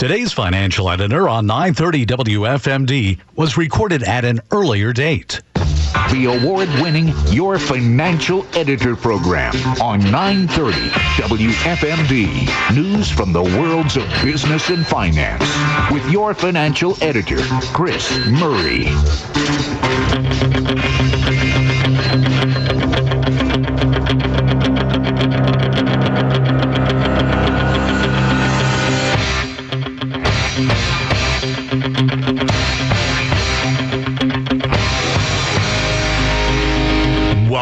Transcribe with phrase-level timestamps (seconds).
[0.00, 5.42] Today's financial editor on 930 WFMD was recorded at an earlier date.
[6.10, 10.78] The award winning Your Financial Editor program on 930
[11.20, 12.74] WFMD.
[12.74, 15.44] News from the worlds of business and finance
[15.92, 17.42] with your financial editor,
[17.74, 18.86] Chris Murray.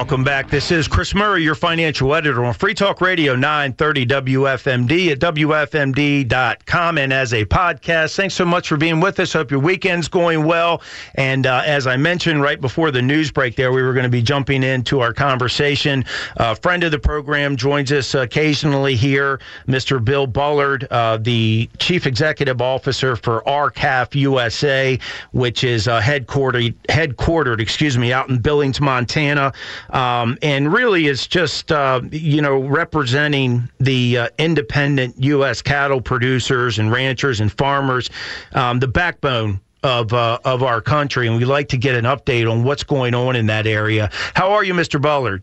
[0.09, 0.49] Welcome back.
[0.49, 6.97] This is Chris Murray, your financial editor on Free Talk Radio 930 WFMD at WFMD.com
[6.97, 8.17] and as a podcast.
[8.17, 9.35] Thanks so much for being with us.
[9.35, 10.81] Hope your weekend's going well.
[11.17, 14.09] And uh, as I mentioned right before the news break there, we were going to
[14.09, 16.07] be jumping into our conversation.
[16.39, 20.03] A uh, friend of the program joins us occasionally here, Mr.
[20.03, 24.99] Bill Bullard, uh, the Chief Executive Officer for R-CALF USA,
[25.33, 29.53] which is uh, headquartered, headquartered, excuse me, out in Billings, Montana.
[29.99, 35.61] Um, and really is just, uh, you know, representing the uh, independent U.S.
[35.61, 38.09] cattle producers and ranchers and farmers,
[38.53, 42.49] um, the backbone of uh, of our country, and we'd like to get an update
[42.49, 44.09] on what's going on in that area.
[44.35, 45.03] How are you, Mr.
[45.03, 45.43] Bullard?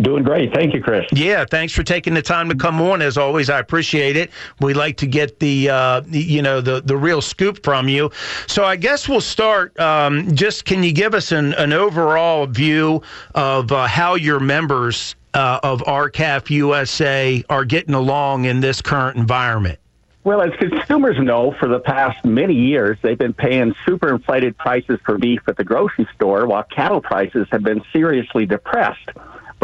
[0.00, 0.52] Doing great.
[0.52, 1.06] Thank you, Chris.
[1.12, 3.00] Yeah, thanks for taking the time to come on.
[3.00, 4.32] As always, I appreciate it.
[4.60, 8.10] We like to get the, uh, you know, the, the real scoop from you.
[8.48, 9.78] So I guess we'll start.
[9.78, 13.02] Um, just can you give us an, an overall view
[13.36, 19.16] of uh, how your members uh, of R-CALF USA are getting along in this current
[19.16, 19.78] environment?
[20.24, 24.98] Well, as consumers know, for the past many years, they've been paying super inflated prices
[25.04, 29.10] for beef at the grocery store while cattle prices have been seriously depressed.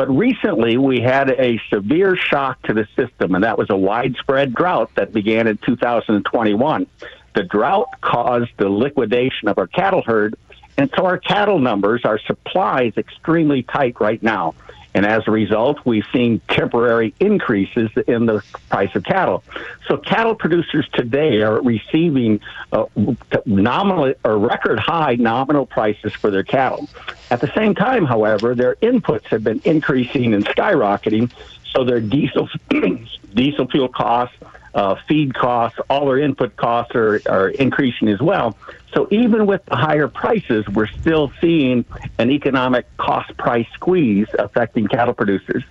[0.00, 4.54] But recently, we had a severe shock to the system, and that was a widespread
[4.54, 6.86] drought that began in 2021.
[7.34, 10.36] The drought caused the liquidation of our cattle herd,
[10.78, 14.54] and so our cattle numbers, our supply is extremely tight right now.
[14.94, 19.44] And as a result, we've seen temporary increases in the price of cattle.
[19.86, 22.40] So cattle producers today are receiving
[22.72, 22.86] uh,
[23.46, 26.88] nominal or record high nominal prices for their cattle.
[27.30, 31.30] At the same time, however, their inputs have been increasing and skyrocketing.
[31.72, 32.48] So their diesel
[33.34, 34.36] diesel fuel costs,
[34.74, 38.56] uh, feed costs, all our input costs are, are increasing as well.
[38.94, 41.84] So even with the higher prices, we're still seeing
[42.18, 45.62] an economic cost price squeeze affecting cattle producers.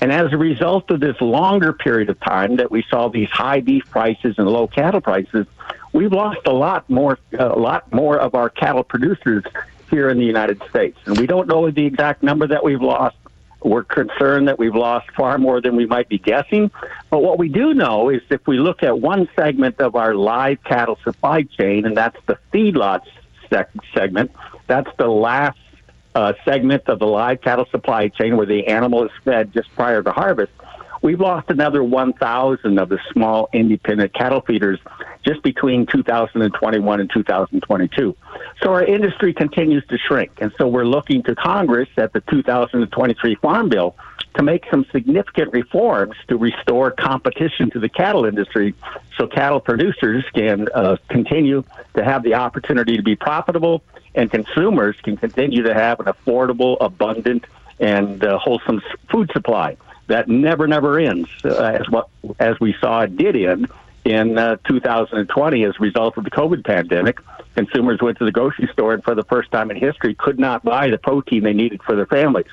[0.00, 3.60] And as a result of this longer period of time that we saw these high
[3.60, 5.46] beef prices and low cattle prices,
[5.92, 9.44] we've lost a lot more, a lot more of our cattle producers
[9.90, 10.98] here in the United States.
[11.06, 13.16] And we don't know the exact number that we've lost.
[13.62, 16.70] We're concerned that we've lost far more than we might be guessing.
[17.10, 20.62] But what we do know is if we look at one segment of our live
[20.62, 23.02] cattle supply chain, and that's the feedlot
[23.50, 24.30] sec- segment,
[24.68, 25.58] that's the last
[26.14, 30.02] uh, segment of the live cattle supply chain where the animal is fed just prior
[30.02, 30.52] to harvest.
[31.02, 34.80] We've lost another 1,000 of the small independent cattle feeders
[35.24, 38.16] just between 2021 and 2022.
[38.62, 40.32] So our industry continues to shrink.
[40.40, 43.94] And so we're looking to Congress at the 2023 Farm Bill
[44.34, 48.74] to make some significant reforms to restore competition to the cattle industry
[49.16, 53.82] so cattle producers can uh, continue to have the opportunity to be profitable
[54.14, 57.44] and consumers can continue to have an affordable, abundant,
[57.80, 58.80] and uh, wholesome
[59.10, 59.76] food supply
[60.08, 62.08] that never, never ends, uh, as what
[62.38, 63.68] as we saw it did end
[64.08, 67.18] in uh, 2020 as a result of the COVID pandemic.
[67.54, 70.62] Consumers went to the grocery store and, for the first time in history, could not
[70.62, 72.46] buy the protein they needed for their families.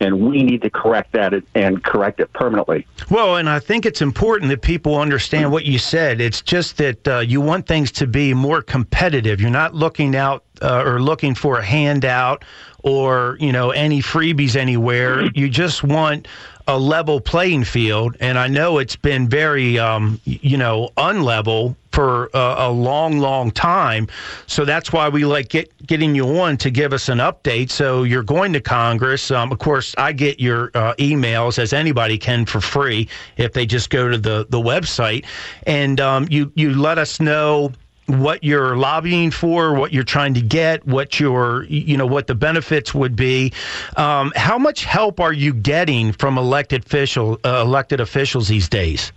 [0.00, 2.86] And we need to correct that and correct it permanently.
[3.10, 6.20] Well, and I think it's important that people understand what you said.
[6.20, 9.40] It's just that uh, you want things to be more competitive.
[9.40, 12.44] You're not looking out uh, or looking for a handout
[12.82, 15.24] or you know any freebies anywhere.
[15.34, 16.28] You just want
[16.66, 22.28] a level playing field, and I know it's been very, um, you know, unlevel for
[22.34, 24.06] a, a, long, long time.
[24.46, 27.70] So that's why we like get, getting you on to give us an update.
[27.70, 29.30] So you're going to Congress.
[29.30, 33.64] Um, of course, I get your uh, emails as anybody can for free if they
[33.64, 35.24] just go to the the website,
[35.66, 37.72] and um, you you let us know
[38.06, 42.34] what you're lobbying for, what you're trying to get, what your you know what the
[42.34, 43.52] benefits would be.
[43.96, 49.12] Um, how much help are you getting from elected official uh, elected officials these days?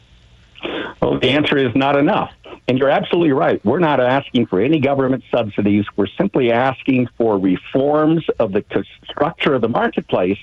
[1.01, 2.31] Well, the answer is not enough.
[2.69, 3.60] And you're absolutely right.
[3.66, 5.86] We're not asking for any government subsidies.
[5.95, 8.63] We're simply asking for reforms of the
[9.10, 10.38] structure of the marketplace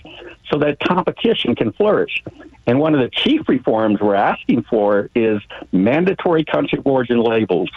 [0.50, 2.24] so that competition can flourish.
[2.66, 5.40] And one of the chief reforms we're asking for is
[5.70, 7.70] mandatory country of origin labels.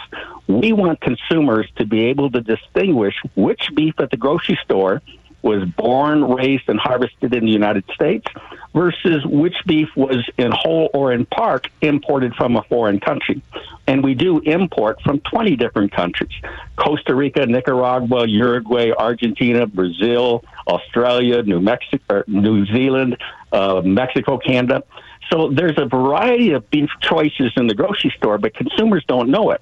[0.48, 5.00] We want consumers to be able to distinguish which beef at the grocery store
[5.42, 8.26] was born, raised, and harvested in the United States
[8.74, 13.42] versus which beef was in whole or in part imported from a foreign country.
[13.86, 16.30] And we do import from 20 different countries
[16.76, 23.16] Costa Rica, Nicaragua, Uruguay, Argentina, Brazil, Australia, New Mexico, New Zealand,
[23.52, 24.84] uh, Mexico, Canada.
[25.30, 29.50] So there's a variety of beef choices in the grocery store, but consumers don't know
[29.50, 29.60] it.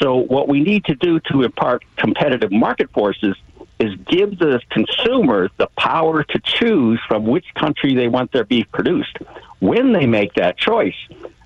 [0.00, 3.36] So what we need to do to impart competitive market forces
[3.80, 8.70] is give the consumer the power to choose from which country they want their beef
[8.72, 9.16] produced.
[9.58, 10.94] When they make that choice,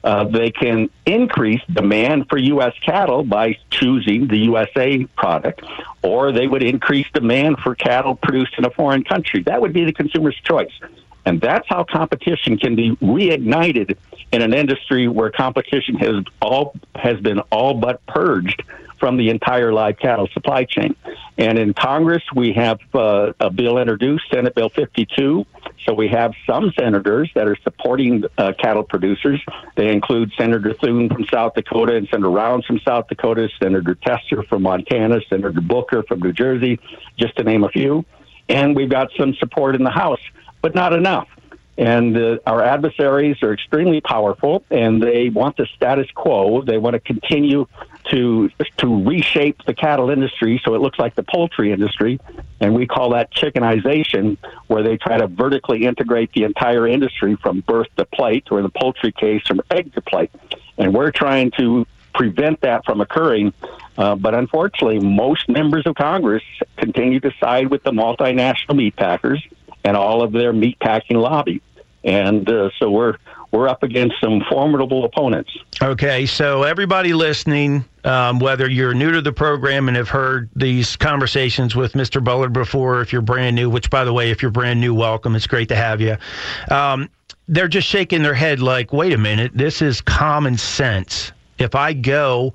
[0.05, 2.75] uh, they can increase demand for U.S.
[2.85, 5.63] cattle by choosing the USA product,
[6.03, 9.43] or they would increase demand for cattle produced in a foreign country.
[9.45, 10.73] That would be the consumer's choice.
[11.27, 13.97] And that's how competition can be reignited
[14.33, 18.63] in an industry where competition has all has been all but purged
[18.99, 20.95] from the entire live cattle supply chain.
[21.37, 25.45] And in Congress, we have uh, a bill introduced, Senate Bill 52.
[25.85, 29.43] So we have some senators that are supporting uh, cattle producers.
[29.77, 34.43] They include Senator Thune from South Dakota and Senator Rounds from South Dakota, Senator Tester
[34.45, 36.81] from Montana, Senator Booker from New Jersey,
[37.19, 38.05] just to name a few.
[38.49, 40.21] And we've got some support in the House,
[40.65, 41.29] but not enough.
[41.77, 46.63] And uh, our adversaries are extremely powerful, and they want the status quo.
[46.63, 47.67] They want to continue
[48.11, 52.19] to to reshape the cattle industry so it looks like the poultry industry,
[52.61, 54.39] and we call that chickenization,
[54.69, 58.63] where they try to vertically integrate the entire industry from birth to plate, or in
[58.63, 60.31] the poultry case, from egg to plate.
[60.79, 63.53] And we're trying to prevent that from occurring.
[63.99, 66.43] Uh, but unfortunately, most members of Congress
[66.79, 69.43] continue to side with the multinational meat packers
[69.85, 71.63] and all of their meat packing lobby.
[72.03, 73.17] And uh, so we're
[73.55, 75.51] we're up against some formidable opponents.
[75.81, 80.97] Okay, so everybody listening, um, whether you're new to the program and have heard these
[80.97, 82.23] conversations with Mr.
[82.23, 85.37] Bullard before, if you're brand new, which by the way, if you're brand new, welcome.
[85.37, 86.17] It's great to have you.
[86.69, 87.09] Um,
[87.47, 91.31] they're just shaking their head like, wait a minute, this is common sense.
[91.59, 92.55] If I go,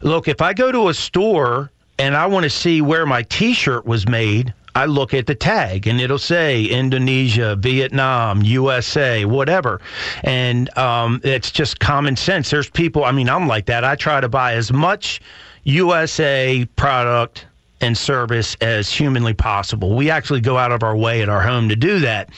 [0.00, 3.52] look, if I go to a store and I want to see where my t
[3.52, 9.80] shirt was made, I look at the tag and it'll say Indonesia, Vietnam, USA, whatever.
[10.22, 12.50] And um, it's just common sense.
[12.50, 13.84] There's people, I mean, I'm like that.
[13.84, 15.20] I try to buy as much
[15.64, 17.46] USA product
[17.80, 19.96] and service as humanly possible.
[19.96, 22.32] We actually go out of our way at our home to do that.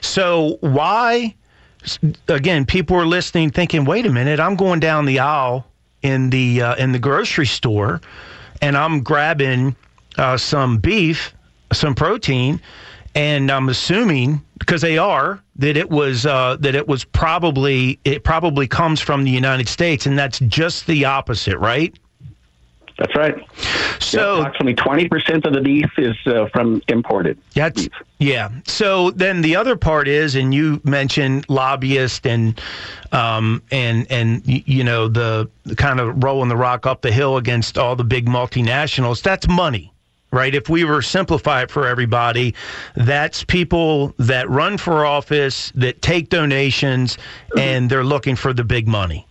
[0.00, 1.34] So, why,
[2.26, 5.66] again, people are listening thinking, wait a minute, I'm going down the aisle
[6.02, 8.00] in the, uh, in the grocery store
[8.62, 9.76] and I'm grabbing
[10.16, 11.34] uh, some beef
[11.72, 12.60] some protein,
[13.14, 18.24] and I'm assuming because they are that it was uh, that it was probably it
[18.24, 21.96] probably comes from the United States, and that's just the opposite, right?
[22.98, 23.46] That's right.
[24.00, 27.38] So yeah, approximately twenty percent of the beef is uh, from imported.
[27.54, 27.92] That's beef.
[28.18, 28.50] yeah.
[28.66, 32.60] So then the other part is, and you mentioned lobbyists and
[33.12, 37.36] um, and and you know the, the kind of rolling the rock up the hill
[37.36, 39.22] against all the big multinationals.
[39.22, 39.92] That's money
[40.30, 40.54] right?
[40.54, 42.54] If we were simplify it for everybody,
[42.96, 47.58] that's people that run for office, that take donations, mm-hmm.
[47.58, 49.26] and they're looking for the big money.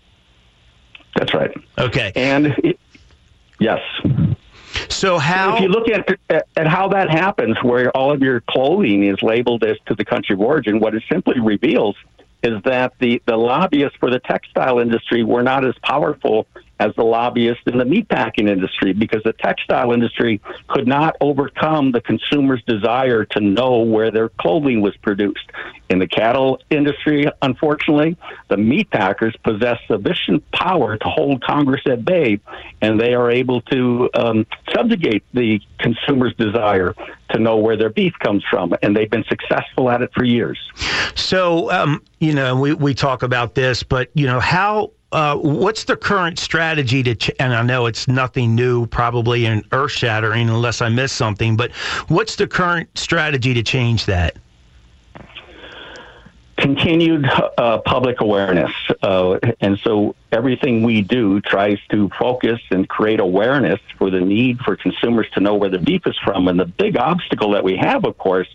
[1.16, 1.56] That's right.
[1.78, 2.12] Okay.
[2.16, 2.80] And it,
[3.60, 3.80] yes.
[4.90, 5.52] So how?
[5.52, 9.04] So if you look at, at, at how that happens, where all of your clothing
[9.04, 11.96] is labeled as to the country of origin, what it simply reveals
[12.44, 16.46] is that the the lobbyists for the textile industry were not as powerful
[16.80, 22.02] as the lobbyists in the meatpacking industry because the textile industry could not overcome the
[22.02, 25.52] consumer's desire to know where their clothing was produced.
[25.90, 28.18] In the cattle industry, unfortunately,
[28.50, 32.40] the meatpackers possess sufficient power to hold Congress at bay,
[32.82, 36.94] and they are able to um, subjugate the consumer's desire
[37.32, 40.60] to know where their beef comes from, and they've been successful at it for years.
[41.16, 45.86] So, um, you know, we, we talk about this, but, you know, how uh, what's
[45.86, 47.16] the current strategy to?
[47.16, 51.56] Ch- and I know it's nothing new, probably and earth shattering, unless I miss something.
[51.56, 51.72] But
[52.08, 54.38] what's the current strategy to change that?
[56.58, 58.72] Continued uh, public awareness,
[59.04, 64.60] uh, and so everything we do tries to focus and create awareness for the need
[64.62, 66.48] for consumers to know where the beef is from.
[66.48, 68.48] And the big obstacle that we have, of course,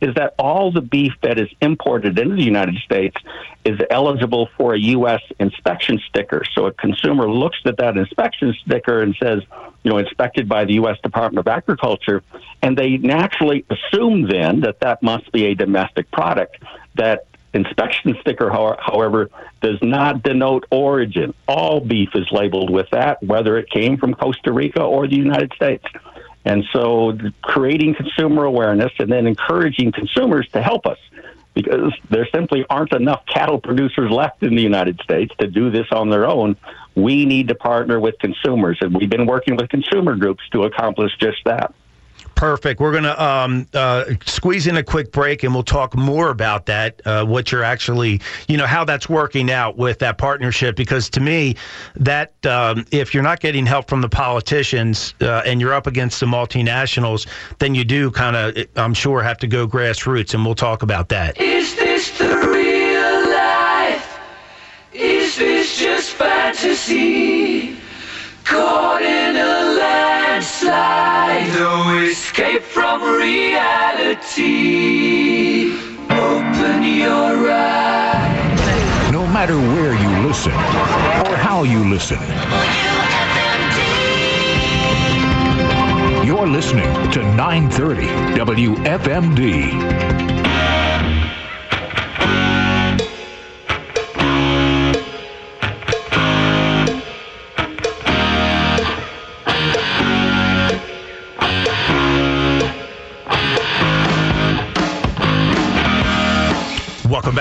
[0.00, 3.16] is that all the beef that is imported into the United States
[3.64, 5.20] is eligible for a U.S.
[5.38, 6.42] inspection sticker.
[6.54, 9.42] So a consumer looks at that inspection sticker and says,
[9.82, 10.98] you know, inspected by the U.S.
[11.02, 12.22] Department of Agriculture,
[12.62, 16.62] and they naturally assume then that that must be a domestic product.
[16.96, 19.30] That inspection sticker, however,
[19.60, 21.34] does not denote origin.
[21.48, 25.52] All beef is labeled with that, whether it came from Costa Rica or the United
[25.54, 25.84] States.
[26.44, 30.98] And so creating consumer awareness and then encouraging consumers to help us
[31.54, 35.86] because there simply aren't enough cattle producers left in the United States to do this
[35.92, 36.56] on their own.
[36.94, 41.12] We need to partner with consumers, and we've been working with consumer groups to accomplish
[41.18, 41.74] just that.
[42.40, 42.80] Perfect.
[42.80, 46.64] We're going to um, uh, squeeze in a quick break and we'll talk more about
[46.64, 50.74] that, uh, what you're actually, you know, how that's working out with that partnership.
[50.74, 51.56] Because to me,
[51.96, 56.18] that um, if you're not getting help from the politicians uh, and you're up against
[56.18, 57.28] the multinationals,
[57.58, 60.32] then you do kind of, I'm sure, have to go grassroots.
[60.32, 61.38] And we'll talk about that.
[61.38, 64.18] Is this the real life?
[64.94, 67.79] Is this just fantasy?
[68.50, 74.50] Caught in a landslide, no escape from reality.
[76.10, 79.12] Open your eyes.
[79.12, 82.18] No matter where you listen or how you listen,
[86.26, 90.39] you're listening to 930 WFMD.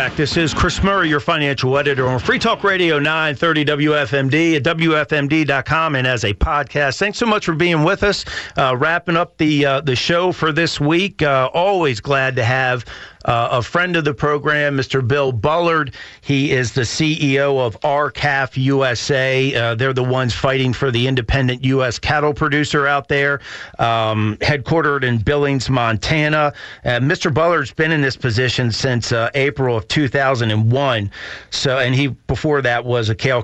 [0.10, 0.18] Back.
[0.18, 5.96] This is Chris Murray, your financial editor on Free Talk Radio 930 WFMD at WFMD.com
[5.96, 6.98] and as a podcast.
[7.00, 8.25] Thanks so much for being with us.
[8.58, 11.22] Uh, wrapping up the uh, the show for this week.
[11.22, 12.86] Uh, always glad to have
[13.25, 15.05] uh, a friend of the program, Mr.
[15.05, 15.93] Bill Bullard.
[16.21, 19.53] He is the CEO of R-CALF USA.
[19.53, 21.99] Uh, they're the ones fighting for the independent U.S.
[21.99, 23.41] cattle producer out there,
[23.77, 26.53] um, headquartered in Billings, Montana.
[26.85, 27.33] Uh, Mr.
[27.33, 31.11] Bullard's been in this position since uh, April of 2001.
[31.49, 33.43] So, and he before that was a cow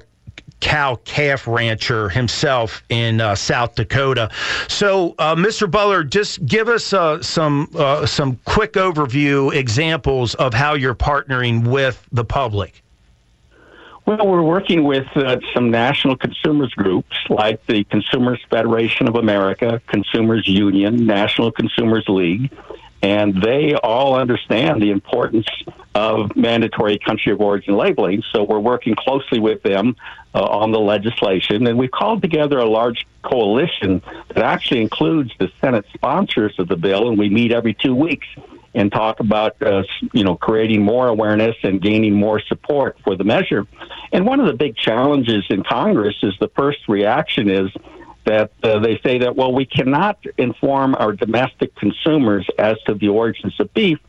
[0.59, 4.29] cow calf rancher himself in uh, South Dakota.
[4.67, 5.69] So, uh, Mr.
[5.69, 11.67] Bullard, just give us uh, some uh, some quick overview examples of how you're partnering
[11.67, 12.81] with the public.
[14.05, 19.81] Well, we're working with uh, some national consumers groups like the Consumers Federation of America,
[19.87, 22.51] Consumers Union, National Consumers League,
[23.05, 25.45] and they all understand the importance
[25.93, 28.23] of mandatory country of origin labeling.
[28.31, 29.95] So we're working closely with them
[30.33, 35.51] uh, on the legislation, and we've called together a large coalition that actually includes the
[35.61, 38.25] Senate sponsors of the bill, and we meet every two weeks
[38.73, 43.23] and talk about uh, you know creating more awareness and gaining more support for the
[43.23, 43.67] measure.
[44.13, 47.69] And one of the big challenges in Congress is the first reaction is
[48.25, 53.07] that uh, they say that well we cannot inform our domestic consumers as to the
[53.07, 53.99] origins of beef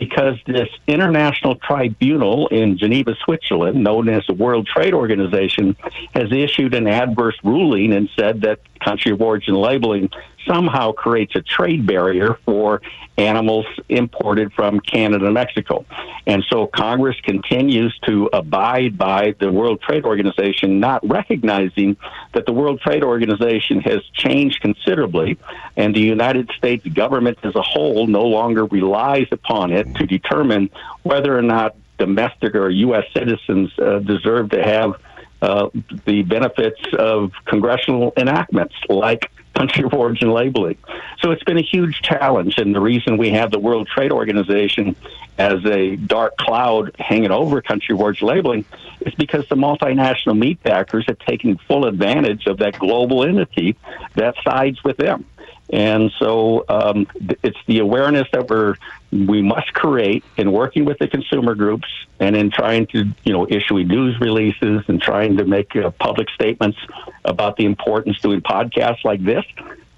[0.00, 5.76] because this international tribunal in Geneva, Switzerland, known as the World Trade Organization,
[6.14, 10.08] has issued an adverse ruling and said that country of origin labeling
[10.46, 12.80] somehow creates a trade barrier for
[13.18, 15.84] animals imported from Canada and Mexico.
[16.26, 21.96] And so Congress continues to abide by the World Trade Organization, not recognizing
[22.32, 25.38] that the World Trade Organization has changed considerably,
[25.76, 30.70] and the United States government as a whole no longer relies upon it to determine
[31.02, 33.04] whether or not domestic or U.S.
[33.14, 34.94] citizens uh, deserve to have
[35.42, 35.68] uh,
[36.04, 40.78] the benefits of congressional enactments like country of origin labeling.
[41.20, 44.96] So it's been a huge challenge, and the reason we have the World Trade Organization
[45.40, 48.62] as a dark cloud hanging over country origin labeling
[49.00, 53.74] is because the multinational meat packers have taken full advantage of that global entity
[54.16, 55.24] that sides with them.
[55.72, 57.06] And so um,
[57.42, 58.74] it's the awareness that we're
[59.12, 63.46] we must create in working with the consumer groups and in trying to you know
[63.48, 66.78] issue news releases and trying to make uh, public statements
[67.24, 69.44] about the importance of doing podcasts like this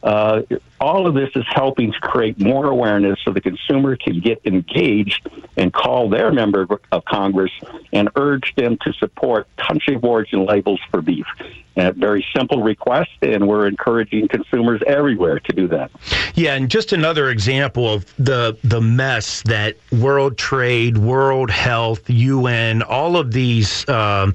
[0.02, 0.42] uh,
[0.80, 5.28] all of this is helping to create more awareness so the consumer can get engaged
[5.56, 7.52] and call their member of Congress
[7.92, 11.26] and urge them to support country of origin labels for beef.
[11.76, 15.90] A very simple request, and we're encouraging consumers everywhere to do that.
[16.34, 22.82] Yeah, and just another example of the the mess that World Trade, World Health, UN,
[22.82, 24.34] all of these um,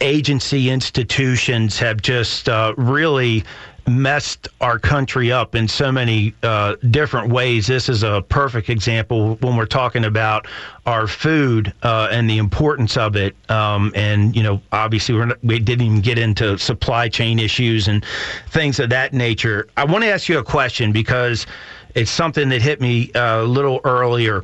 [0.00, 3.44] agency institutions have just uh, really
[3.86, 7.66] messed our country up in so many uh, different ways.
[7.66, 10.46] This is a perfect example when we're talking about
[10.86, 13.34] our food uh, and the importance of it.
[13.50, 18.04] Um, and you know, obviously, not, we didn't even get into supply chain issues and
[18.48, 19.68] things of that nature.
[19.76, 21.46] I want to ask you a question because
[21.94, 24.42] it's something that hit me uh, a little earlier.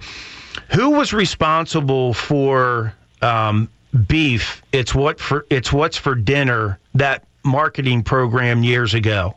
[0.75, 3.69] Who was responsible for um,
[4.07, 4.63] beef?
[4.73, 5.47] It's what for.
[5.51, 6.79] It's what's for dinner.
[6.95, 9.35] That marketing program years ago?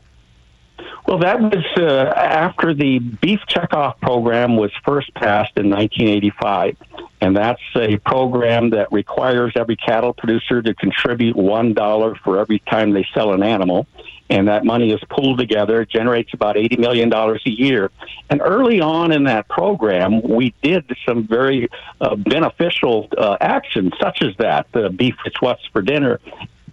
[1.08, 6.78] Well, that was uh, after the beef checkoff program was first passed in 1985.
[7.22, 12.94] And that's a program that requires every cattle producer to contribute $1 for every time
[12.94, 13.88] they sell an animal.
[14.30, 17.92] And that money is pooled together, it generates about $80 million a year.
[18.30, 21.68] And early on in that program, we did some very
[22.00, 26.22] uh, beneficial uh, actions, such as that the beef it's what's for dinner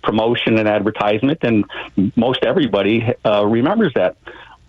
[0.03, 1.65] promotion and advertisement, and
[2.17, 4.17] most everybody uh, remembers that.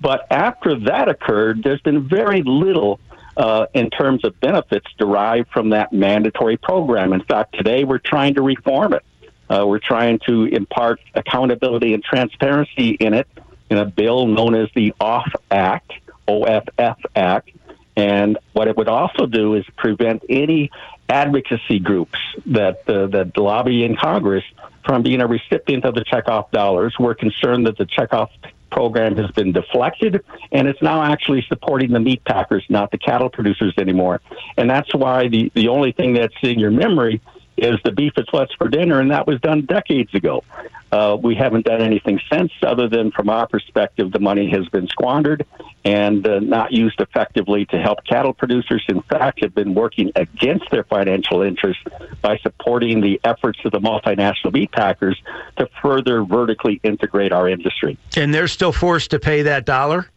[0.01, 2.99] But after that occurred, there's been very little
[3.35, 7.13] uh, in terms of benefits derived from that mandatory program.
[7.13, 9.03] In fact, today we're trying to reform it.
[9.49, 13.27] Uh, we're trying to impart accountability and transparency in it
[13.69, 15.91] in a bill known as the OFF Act,
[16.27, 17.49] OFF Act.
[17.95, 20.71] And what it would also do is prevent any
[21.09, 24.43] advocacy groups that uh, that lobby in Congress
[24.85, 26.95] from being a recipient of the checkoff dollars.
[26.99, 28.29] We're concerned that the checkoff
[28.71, 33.29] program has been deflected and it's now actually supporting the meat packers, not the cattle
[33.29, 34.21] producers anymore.
[34.57, 37.21] And that's why the, the only thing that's in your memory
[37.61, 40.43] is the beef it's what's for dinner, and that was done decades ago.
[40.91, 44.87] Uh, we haven't done anything since, other than from our perspective, the money has been
[44.87, 45.45] squandered
[45.85, 48.83] and uh, not used effectively to help cattle producers.
[48.87, 51.83] In fact, have been working against their financial interests
[52.21, 55.21] by supporting the efforts of the multinational meat packers
[55.57, 57.97] to further vertically integrate our industry.
[58.17, 60.07] And they're still forced to pay that dollar?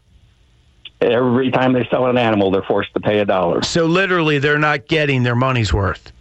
[1.01, 3.61] Every time they sell an animal, they're forced to pay a dollar.
[3.61, 6.11] So literally, they're not getting their money's worth.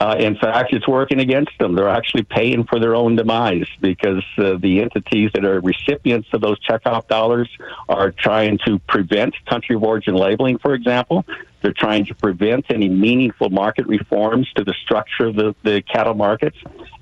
[0.00, 1.74] Uh, in fact, it's working against them.
[1.74, 6.40] They're actually paying for their own demise because uh, the entities that are recipients of
[6.40, 7.48] those checkoff dollars
[7.88, 11.26] are trying to prevent country of origin labeling, for example.
[11.60, 16.14] They're trying to prevent any meaningful market reforms to the structure of the, the cattle
[16.14, 16.56] markets.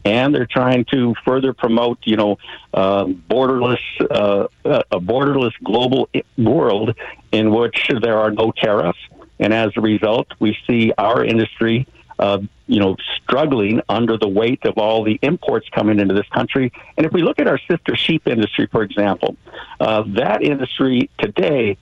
[0.04, 2.38] And they're trying to further promote, you know,
[2.75, 3.78] uh, borderless,
[4.11, 6.97] uh, a borderless global world
[7.30, 8.99] in which there are no tariffs.
[9.38, 11.86] And as a result, we see our industry
[12.19, 16.73] uh, you know, struggling under the weight of all the imports coming into this country.
[16.97, 19.37] And if we look at our sister sheep industry, for example,
[19.81, 21.76] uh, that industry today,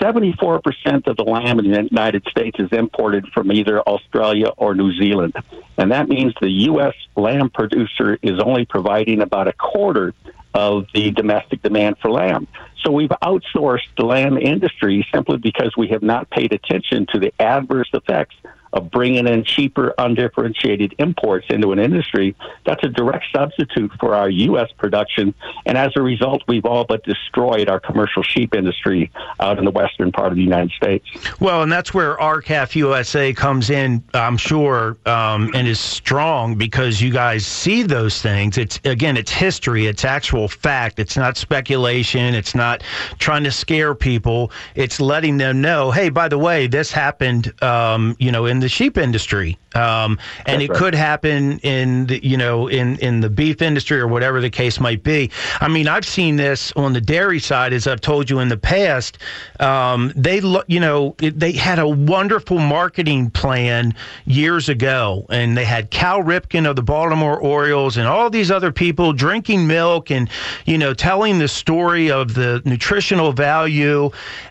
[0.00, 4.92] 74% of the lamb in the United States is imported from either Australia or New
[4.98, 5.34] Zealand.
[5.76, 6.94] And that means the U.S.
[7.16, 10.14] lamb producer is only providing about a quarter
[10.54, 12.48] of the domestic demand for lamb.
[12.82, 17.32] So we've outsourced the lamb industry simply because we have not paid attention to the
[17.38, 18.34] adverse effects
[18.72, 24.30] of bringing in cheaper, undifferentiated imports into an industry, that's a direct substitute for our
[24.30, 24.68] U.S.
[24.78, 25.34] production.
[25.66, 29.70] And as a result, we've all but destroyed our commercial sheep industry out in the
[29.70, 31.06] western part of the United States.
[31.40, 37.00] Well, and that's where R-CALF USA comes in, I'm sure, um, and is strong because
[37.00, 38.56] you guys see those things.
[38.56, 42.82] It's, again, it's history, it's actual fact, it's not speculation, it's not
[43.18, 48.16] trying to scare people, it's letting them know, hey, by the way, this happened, um,
[48.18, 50.78] you know, in the sheep industry, um, and That's it right.
[50.78, 54.80] could happen in the you know in in the beef industry or whatever the case
[54.80, 55.30] might be.
[55.60, 58.56] I mean, I've seen this on the dairy side, as I've told you in the
[58.56, 59.18] past.
[59.60, 63.94] Um, they you know they had a wonderful marketing plan
[64.26, 68.72] years ago, and they had Cal Ripken of the Baltimore Orioles and all these other
[68.72, 70.28] people drinking milk and
[70.66, 74.10] you know telling the story of the nutritional value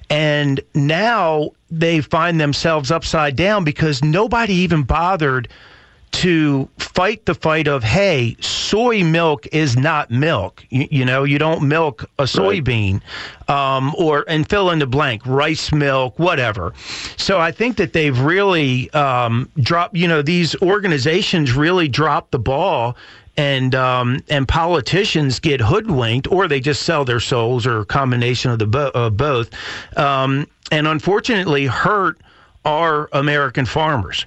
[0.10, 5.48] and now they find themselves upside down because nobody even bothered
[6.12, 11.40] to fight the fight of hey soy milk is not milk you, you know you
[11.40, 13.02] don't milk a soybean
[13.48, 13.78] right.
[13.78, 16.74] um, or and fill in the blank rice milk whatever
[17.18, 22.40] so i think that they've really um, dropped you know these organizations really dropped the
[22.40, 22.96] ball
[23.38, 28.52] and um, and politicians get hoodwinked, or they just sell their souls, or a combination
[28.52, 29.50] of the bo- of both,
[29.96, 32.20] um, and unfortunately hurt
[32.66, 34.26] our American farmers.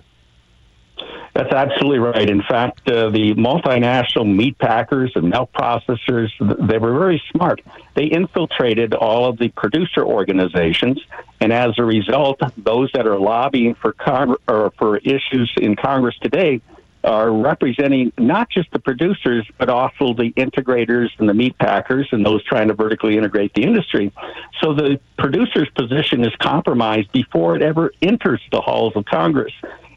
[1.35, 2.29] That's absolutely right.
[2.29, 7.63] In fact, uh, the multinational meat packers and milk processors, they were very smart.
[7.95, 11.01] They infiltrated all of the producer organizations,
[11.41, 16.17] and as a result, those that are lobbying for Cong- or for issues in Congress
[16.21, 16.61] today
[17.05, 22.25] are representing not just the producers, but also the integrators and the meat packers and
[22.25, 24.13] those trying to vertically integrate the industry.
[24.61, 29.53] So the producer's position is compromised before it ever enters the halls of Congress.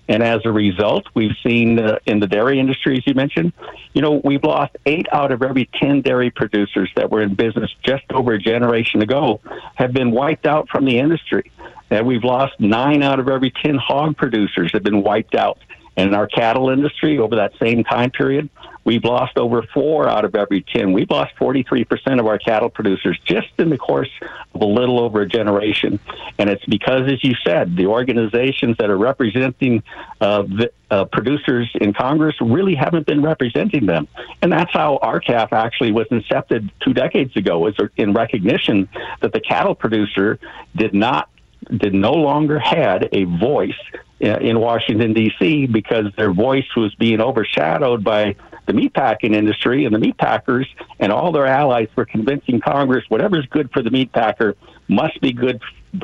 [0.08, 3.54] And as a result, we've seen uh, in the dairy industry, as you mentioned,
[3.94, 7.74] you know, we've lost eight out of every 10 dairy producers that were in business
[7.84, 9.42] just over a generation ago
[9.76, 11.52] have been wiped out from the industry.
[11.90, 15.58] And we've lost nine out of every 10 hog producers have been wiped out.
[15.98, 18.50] And in our cattle industry, over that same time period,
[18.84, 20.92] we've lost over four out of every 10.
[20.92, 24.10] We've lost 43% of our cattle producers just in the course
[24.54, 26.00] of a little over a generation.
[26.38, 29.84] And it's because, as you said, the organizations that are representing
[30.20, 34.08] uh, the, uh, producers in Congress really haven't been representing them.
[34.42, 38.90] And that's how R-CALF actually was incepted two decades ago, was in recognition
[39.22, 40.40] that the cattle producer
[40.76, 41.30] did not
[41.78, 43.74] did no longer had a voice
[44.20, 45.68] in Washington D.C.
[45.68, 50.66] because their voice was being overshadowed by the meatpacking industry and the meatpackers
[51.00, 54.56] and all their allies were convincing Congress whatever's good for the meatpacker
[54.88, 55.62] must be good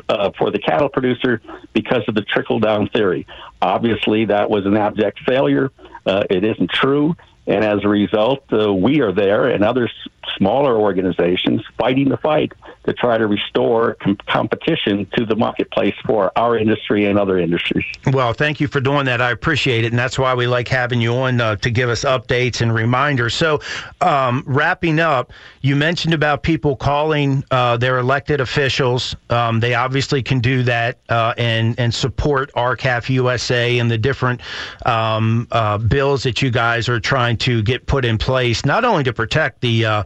[0.08, 1.40] uh, for the cattle producer
[1.72, 3.26] because of the trickle down theory.
[3.60, 5.70] Obviously, that was an abject failure.
[6.06, 7.14] Uh, it isn't true.
[7.46, 12.16] And as a result, uh, we are there and other s- smaller organizations fighting the
[12.16, 12.52] fight
[12.84, 17.84] to try to restore com- competition to the marketplace for our industry and other industries.
[18.12, 19.20] Well, thank you for doing that.
[19.20, 19.92] I appreciate it.
[19.92, 23.34] And that's why we like having you on uh, to give us updates and reminders.
[23.34, 23.60] So,
[24.00, 29.14] um, wrapping up, you mentioned about people calling uh, their elected officials.
[29.30, 34.40] Um, they obviously can do that uh, and, and support R-CALF USA and the different
[34.86, 39.04] um, uh, bills that you guys are trying to get put in place, not only
[39.04, 40.04] to protect the, uh,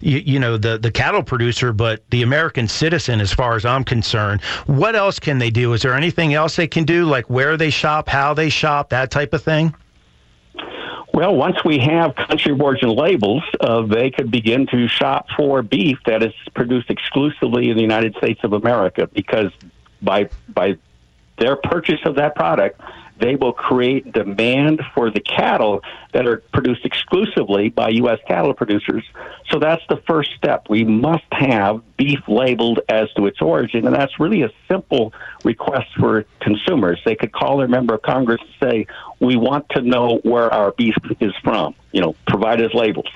[0.00, 3.84] you, you know, the, the cattle producer, but the American citizen, as far as I'm
[3.84, 4.40] concerned.
[4.66, 5.72] What else can they do?
[5.72, 9.10] Is there anything else they can do, like where they shop, how they shop, that
[9.10, 9.74] type of thing?
[11.16, 15.62] Well, once we have country of origin labels, uh, they could begin to shop for
[15.62, 19.50] beef that is produced exclusively in the United States of America because
[20.02, 20.76] by by
[21.38, 22.80] their purchase of that product,
[23.18, 28.18] they will create demand for the cattle that are produced exclusively by U.S.
[28.26, 29.04] cattle producers.
[29.50, 30.66] So that's the first step.
[30.68, 35.12] We must have beef labeled as to its origin, and that's really a simple
[35.44, 37.00] request for consumers.
[37.04, 38.86] They could call their member of Congress and say,
[39.20, 43.08] "We want to know where our beef is from." You know, provide us labels,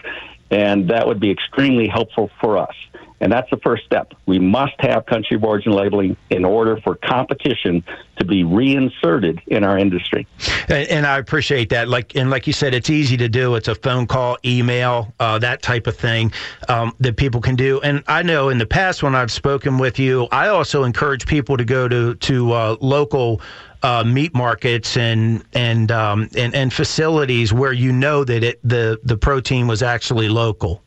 [0.51, 2.75] and that would be extremely helpful for us.
[3.23, 4.15] And that's the first step.
[4.25, 7.85] We must have country of origin labeling in order for competition
[8.19, 10.27] to be reinserted in our industry.
[10.69, 11.89] And, and I appreciate that.
[11.89, 13.57] Like and like you said, it's easy to do.
[13.57, 16.33] It's a phone call, email, uh, that type of thing
[16.69, 17.81] um, that people can do.
[17.83, 21.59] And I know in the past when I've spoken with you, I also encourage people
[21.59, 23.43] to go to to uh, local.
[23.83, 29.01] Uh, meat markets and and, um, and and facilities where you know that it the
[29.05, 30.83] the protein was actually local.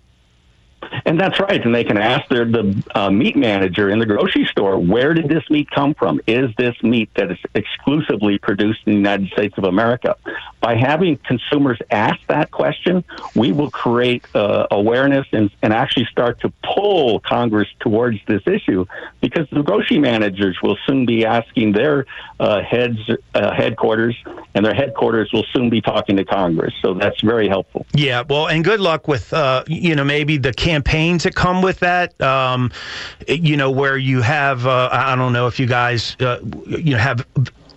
[1.06, 1.64] And that's right.
[1.64, 5.30] And they can ask their the uh, meat manager in the grocery store, where did
[5.30, 6.22] this meat come from?
[6.28, 10.16] Is this meat that is exclusively produced in the United States of America?
[10.60, 13.04] By having consumers ask that question,
[13.36, 18.86] we will create uh, awareness and, and actually start to pull Congress towards this issue
[19.20, 22.06] because the grocery managers will soon be asking their
[22.40, 23.00] uh, heads
[23.34, 24.16] uh, headquarters,
[24.56, 26.74] and their headquarters will soon be talking to Congress.
[26.82, 27.86] So that's very helpful.
[27.94, 31.80] Yeah, well, and good luck with uh, you know maybe the campaigns that come with
[31.80, 32.20] that.
[32.20, 32.72] Um,
[33.28, 36.98] you know where you have uh, I don't know if you guys uh, you know
[36.98, 37.26] have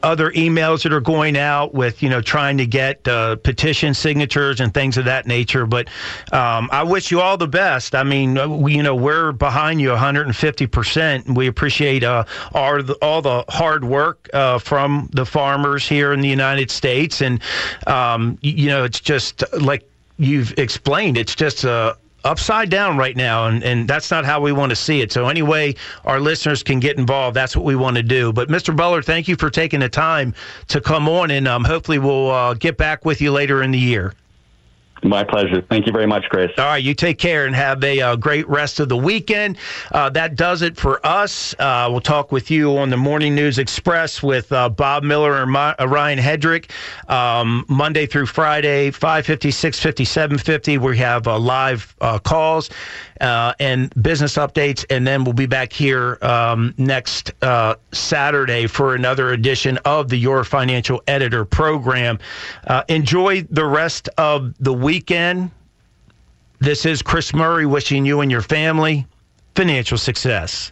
[0.03, 4.61] other emails that are going out with you know trying to get uh, petition signatures
[4.61, 5.67] and things of that nature.
[5.67, 5.89] But
[6.33, 7.95] um, I wish you all the best.
[7.95, 11.29] I mean, uh, we, you know, we're behind you 150 percent.
[11.29, 16.31] We appreciate uh, the, all the hard work uh, from the farmers here in the
[16.31, 17.43] United States, and
[17.87, 19.87] um, you know, it's just like
[20.19, 21.19] you've explained.
[21.19, 24.77] It's just a upside down right now, and, and that's not how we want to
[24.77, 25.13] see it.
[25.13, 27.37] So, anyway, our listeners can get involved.
[27.37, 28.33] That's what we want to do.
[28.33, 28.77] But, Mr.
[28.77, 30.35] Butler, thank you for taking the time
[30.69, 33.79] to come on, and um, hopefully, we'll uh, get back with you later in the
[33.79, 34.13] year.
[35.03, 35.63] My pleasure.
[35.63, 36.51] Thank you very much, Chris.
[36.59, 39.59] All right, you take care and have a uh, great rest of the weekend.
[39.93, 41.55] Uh, that does it for us.
[41.59, 45.55] Uh, we'll talk with you on the Morning News Express with uh, Bob Miller and
[45.55, 46.71] uh, Ryan Hedrick
[47.11, 50.79] um, Monday through Friday, 550, 650, 750.
[50.79, 52.71] We have live calls
[53.21, 58.95] Uh, and business updates, and then we'll be back here um, next uh, Saturday for
[58.95, 62.19] another edition of the Your Financial Editor program.
[62.67, 65.51] Uh, enjoy the rest of the weekend.
[66.59, 69.07] This is Chris Murray wishing you and your family
[69.55, 70.71] financial success.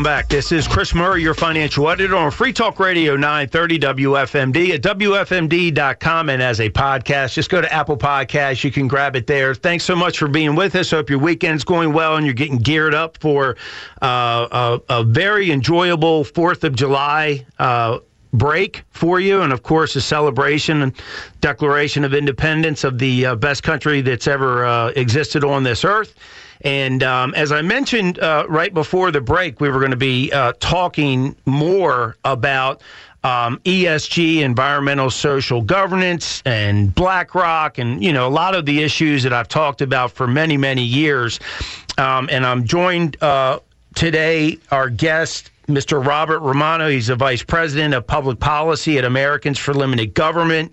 [0.00, 0.28] Welcome back.
[0.30, 6.30] This is Chris Murray, your financial editor on Free Talk Radio 930 WFMD at WFMD.com
[6.30, 7.34] and as a podcast.
[7.34, 8.64] Just go to Apple Podcasts.
[8.64, 9.54] You can grab it there.
[9.54, 10.90] Thanks so much for being with us.
[10.90, 13.58] Hope your weekend's going well and you're getting geared up for
[14.00, 17.44] uh, a, a, very enjoyable 4th of July.
[17.58, 17.98] Uh,
[18.32, 20.94] break for you, and of course, a celebration and
[21.42, 26.14] declaration of independence of the uh, best country that's ever uh, existed on this earth.
[26.62, 30.30] And um, as I mentioned uh, right before the break, we were going to be
[30.32, 32.82] uh, talking more about
[33.22, 39.22] um, ESG, environmental social governance, and BlackRock, and you know a lot of the issues
[39.24, 41.38] that I've talked about for many many years.
[41.98, 43.60] Um, and I'm joined uh,
[43.94, 45.50] today, our guest.
[45.68, 46.04] Mr.
[46.04, 50.72] Robert Romano, he's the Vice President of Public Policy at Americans for Limited Government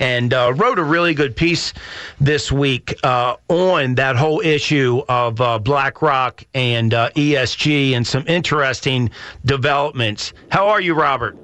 [0.00, 1.72] and uh, wrote a really good piece
[2.20, 8.24] this week uh, on that whole issue of uh, BlackRock and uh, ESG and some
[8.26, 9.10] interesting
[9.44, 10.32] developments.
[10.50, 11.36] How are you, Robert?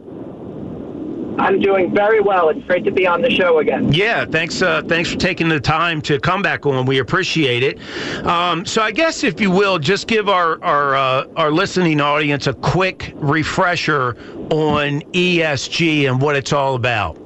[1.40, 2.50] I'm doing very well.
[2.50, 3.92] It's great to be on the show again.
[3.92, 4.60] Yeah, thanks.
[4.60, 6.84] Uh, thanks for taking the time to come back on.
[6.84, 7.80] We appreciate it.
[8.26, 12.46] Um, so, I guess if you will, just give our our uh, our listening audience
[12.46, 14.16] a quick refresher
[14.50, 17.16] on ESG and what it's all about.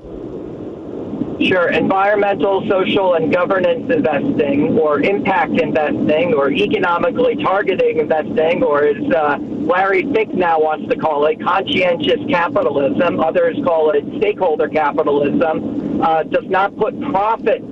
[1.41, 1.69] Sure.
[1.69, 9.39] Environmental, social, and governance investing, or impact investing, or economically targeting investing, or as uh,
[9.41, 16.23] Larry Fink now wants to call it, conscientious capitalism, others call it stakeholder capitalism, uh,
[16.23, 17.63] does not put profit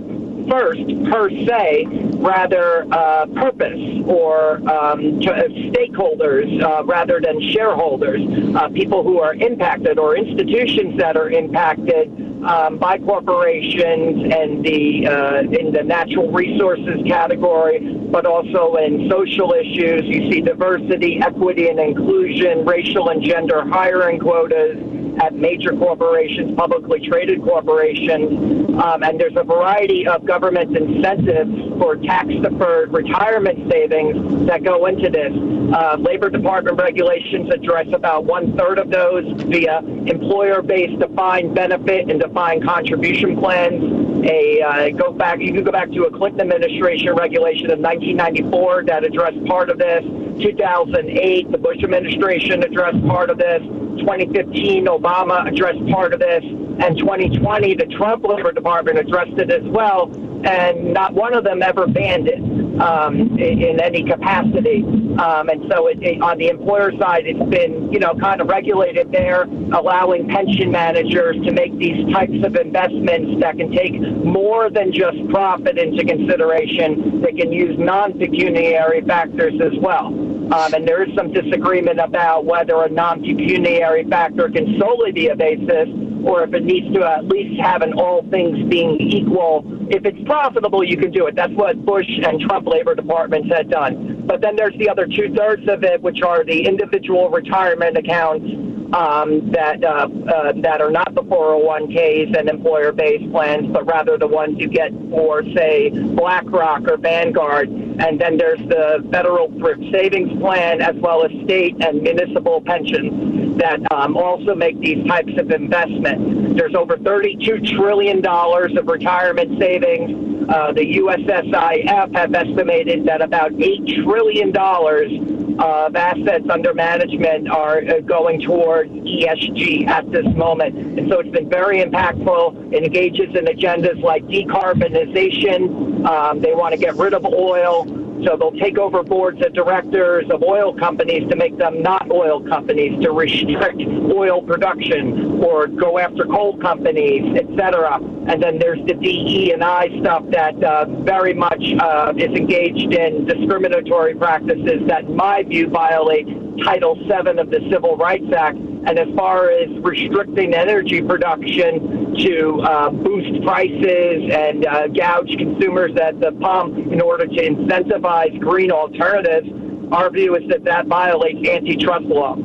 [0.50, 8.20] first per se, rather uh, purpose or um, stakeholders uh, rather than shareholders,
[8.56, 15.06] uh, people who are impacted or institutions that are impacted um, by corporations and the
[15.06, 20.02] uh, in the natural resources category, but also in social issues.
[20.04, 24.78] You see diversity, equity, and inclusion, racial and gender hiring quotas
[25.20, 31.96] at major corporations, publicly traded corporations, um, and there's a variety of government incentives for
[31.96, 35.32] tax-deferred retirement savings that go into this.
[35.74, 42.20] Uh, Labor Department regulations address about one third of those via employer-based defined benefit and
[42.32, 43.82] defined contribution plans.
[44.24, 48.84] A uh, go back, you can go back to a Clinton administration regulation of 1994
[48.86, 50.02] that addressed part of this.
[50.40, 53.60] 2008, the Bush administration addressed part of this.
[54.00, 59.62] 2015, Obama addressed part of this, and 2020, the Trump Labor Department addressed it as
[59.64, 60.10] well,
[60.46, 62.40] and not one of them ever banned it
[62.80, 64.82] um, in, in, any capacity.
[65.18, 68.48] Um, and so, it, it, on the employer side, it's been you know kind of
[68.48, 74.70] regulated there, allowing pension managers to make these types of investments that can take more
[74.70, 77.20] than just profit into consideration.
[77.20, 80.06] They can use non-pecuniary factors as well.
[80.52, 85.36] Um, and there is some disagreement about whether a non-pecuniary factor can solely be a
[85.36, 85.88] basis
[86.24, 89.64] or if it needs to at least have an all things being equal.
[89.90, 91.34] If it's profitable, you can do it.
[91.34, 94.24] That's what Bush and Trump labor departments had done.
[94.26, 98.46] But then there's the other two thirds of it, which are the individual retirement accounts
[98.92, 104.26] um, that uh, uh, that are not the 401ks and employer-based plans, but rather the
[104.26, 107.70] ones you get for, say, BlackRock or Vanguard.
[108.02, 113.56] And then there's the federal thrift savings plan, as well as state and municipal pensions
[113.58, 116.56] that um, also make these types of investments.
[116.58, 120.48] There's over 32 trillion dollars of retirement savings.
[120.48, 125.12] Uh, the USSIF have estimated that about eight trillion dollars
[125.58, 130.98] of assets under management are uh, going towards ESG at this moment.
[130.98, 132.72] And so it's been very impactful.
[132.72, 136.06] It engages in agendas like decarbonization.
[136.06, 137.84] Um, they want to get rid of oil.
[138.24, 142.40] So they'll take over boards of directors of oil companies to make them not oil
[142.40, 147.96] companies, to restrict oil production or go after coal companies, etc.
[148.28, 152.94] And then there's the DE and I stuff that uh, very much uh, is engaged
[152.94, 156.26] in discriminatory practices that, in my view, violate
[156.64, 158.56] Title VII of the Civil Rights Act.
[158.56, 165.92] And as far as restricting energy production to uh, boost prices and uh, gouge consumers
[166.00, 169.48] at the pump in order to incentivize green alternatives,
[169.92, 172.36] our view is that that violates antitrust law.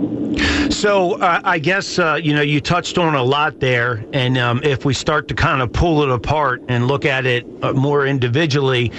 [0.70, 4.62] So uh, I guess uh, you know you touched on a lot there, and um,
[4.64, 8.06] if we start to kind of pull it apart and look at it uh, more
[8.06, 8.92] individually,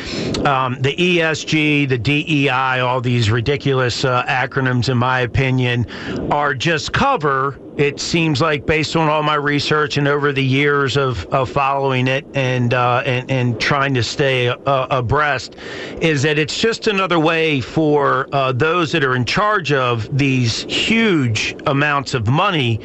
[0.44, 5.86] um, the ESG, the DEI, all these ridiculous uh, acronyms, in my opinion,
[6.32, 10.96] are just cover it seems like based on all my research and over the years
[10.96, 15.54] of, of following it and, uh, and and trying to stay uh, abreast,
[16.00, 20.64] is that it's just another way for uh, those that are in charge of these
[20.64, 22.80] huge amounts of money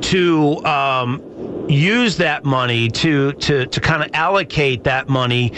[0.00, 0.64] to.
[0.64, 1.22] Um,
[1.68, 5.50] use that money to to to kind of allocate that money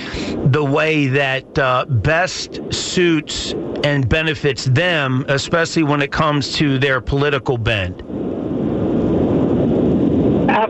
[0.47, 3.53] the way that uh, best suits
[3.85, 8.03] and benefits them, especially when it comes to their political bend.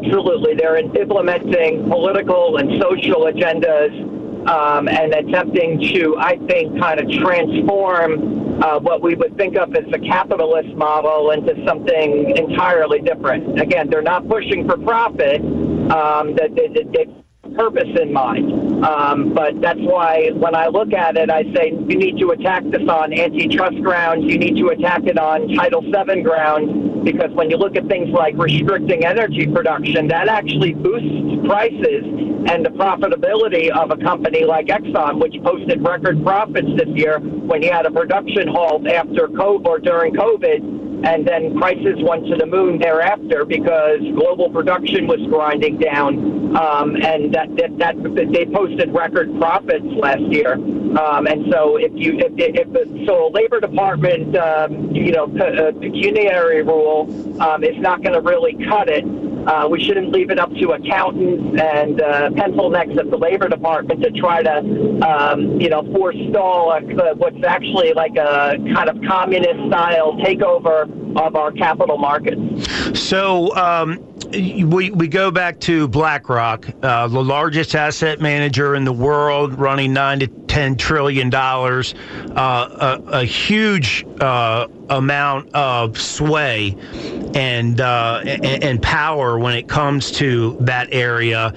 [0.04, 4.16] Absolutely, they're implementing political and social agendas.
[4.48, 9.74] Um, and attempting to, I think, kind of transform uh, what we would think of
[9.74, 13.60] as the capitalist model into something entirely different.
[13.60, 15.42] Again, they're not pushing for profit.
[15.42, 17.06] Um, that they, they, they
[17.56, 18.84] purpose in mind.
[18.84, 22.62] Um, but that's why when I look at it, I say you need to attack
[22.70, 24.24] this on antitrust grounds.
[24.24, 28.08] You need to attack it on Title VII grounds because when you look at things
[28.10, 32.04] like restricting energy production, that actually boosts prices
[32.48, 37.62] and the profitability of a company like Exxon, which posted record profits this year when
[37.62, 42.34] he had a production halt after COVID or during COVID and then prices went to
[42.36, 48.46] the moon thereafter because global production was grinding down, um, and that, that, that they
[48.46, 50.54] posted record profits last year.
[50.54, 55.72] Um, and so, if you if, if so, a labor department, um, you know, pe-
[55.72, 57.08] pecuniary rule
[57.42, 59.04] um, is not going to really cut it.
[59.46, 63.48] Uh, we shouldn't leave it up to accountants and uh, pencil necks at the labor
[63.48, 64.58] department to try to,
[65.00, 70.82] um, you know, forestall a, a, what's actually like a kind of communist style takeover
[71.18, 72.40] of our capital markets.
[72.98, 73.98] So um,
[74.30, 79.92] we we go back to BlackRock, uh, the largest asset manager in the world, running
[79.92, 81.94] nine to ten trillion dollars,
[82.36, 86.76] uh, a, a, huge uh, amount of sway
[87.34, 91.52] and, uh, and, and power when it comes to that area.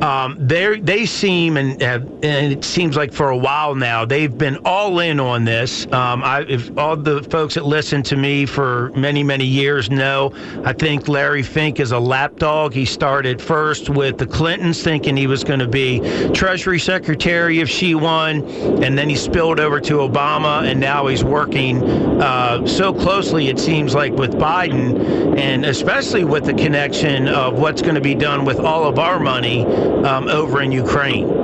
[0.00, 4.36] Um, they they seem and have, and it seems like for a while now they've
[4.36, 5.86] been all in on this.
[5.86, 10.32] Um, I, if all the folks that listen to me for many many years know,
[10.64, 12.72] I think Larry Fink is a lapdog.
[12.72, 16.00] He started first with the Clintons, thinking he was going to be
[16.32, 18.42] Treasury Secretary if she won,
[18.82, 21.82] and then he spilled over to Obama, and now he's working.
[22.20, 27.82] Uh, so closely, it seems like, with Biden, and especially with the connection of what's
[27.82, 31.43] going to be done with all of our money um, over in Ukraine.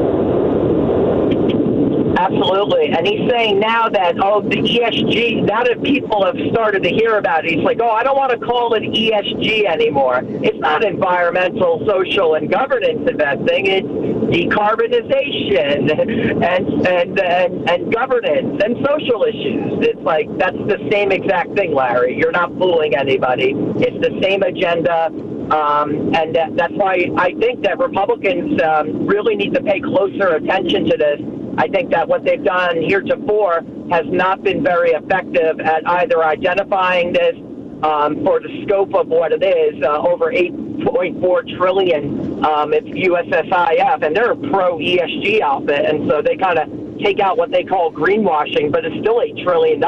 [2.31, 2.91] Absolutely.
[2.91, 7.17] And he's saying now that, oh, the ESG, now that people have started to hear
[7.17, 10.21] about it, he's like, oh, I don't want to call it ESG anymore.
[10.25, 13.67] It's not environmental, social, and governance investing.
[13.67, 13.87] It's
[14.31, 19.87] decarbonization and, and, and, and governance and social issues.
[19.87, 22.17] It's like, that's the same exact thing, Larry.
[22.17, 23.55] You're not fooling anybody.
[23.57, 25.07] It's the same agenda.
[25.51, 30.29] Um, and that, that's why I think that Republicans um, really need to pay closer
[30.37, 31.21] attention to this
[31.59, 37.13] I think that what they've done heretofore has not been very effective at either identifying
[37.13, 37.37] this
[37.83, 42.45] um, for the scope of what it is, uh, over 8.4 trillion.
[42.45, 47.21] Um, it's USSIF, and they're a pro ESG outfit, and so they kind of take
[47.21, 49.83] out what they call greenwashing, but it's still $8 trillion.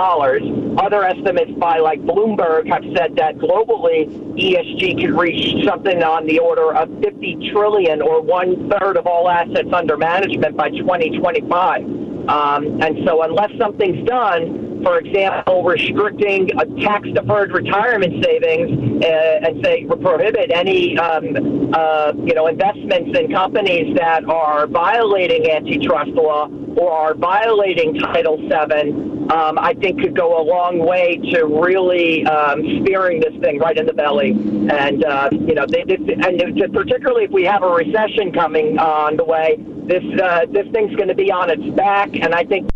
[0.78, 6.38] Other estimates by like Bloomberg have said that globally ESG could reach something on the
[6.38, 11.82] order of 50 trillion or one third of all assets under management by 2025.
[12.28, 16.48] Um, and so unless something's done, for example, restricting
[16.80, 23.32] tax deferred retirement savings uh, and say prohibit any um, uh, you know investments in
[23.32, 29.12] companies that are violating antitrust law or are violating Title VII.
[29.32, 33.76] Um, I think could go a long way to really um, spearing this thing right
[33.76, 34.32] in the belly.
[34.32, 39.16] And uh, you know, they, they, and particularly if we have a recession coming on
[39.16, 42.10] the way, this uh, this thing's going to be on its back.
[42.14, 42.68] And I think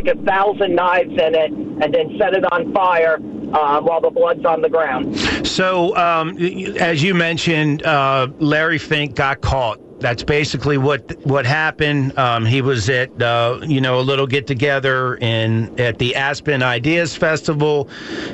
[0.00, 3.18] a thousand knives in it and then set it on fire
[3.52, 5.16] uh, while the blood's on the ground.
[5.46, 6.36] So, um,
[6.78, 12.18] as you mentioned, uh, Larry Fink got caught that's basically what what happened.
[12.18, 16.62] Um, he was at uh, you know a little get together in at the Aspen
[16.62, 17.88] Ideas Festival,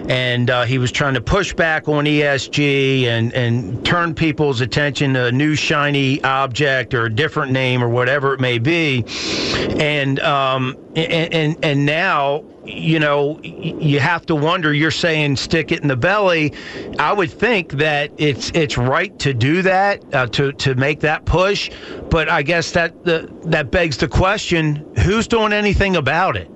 [0.08, 5.14] and uh, he was trying to push back on ESG and and turn people's attention
[5.14, 9.04] to a new shiny object or a different name or whatever it may be,
[9.78, 14.72] and um, and and, and now you know, you have to wonder.
[14.72, 16.52] You're saying stick it in the belly.
[16.98, 21.24] I would think that it's it's right to do that uh, to to make that
[21.24, 21.70] push,
[22.10, 26.50] but I guess that the, that begs the question: Who's doing anything about it?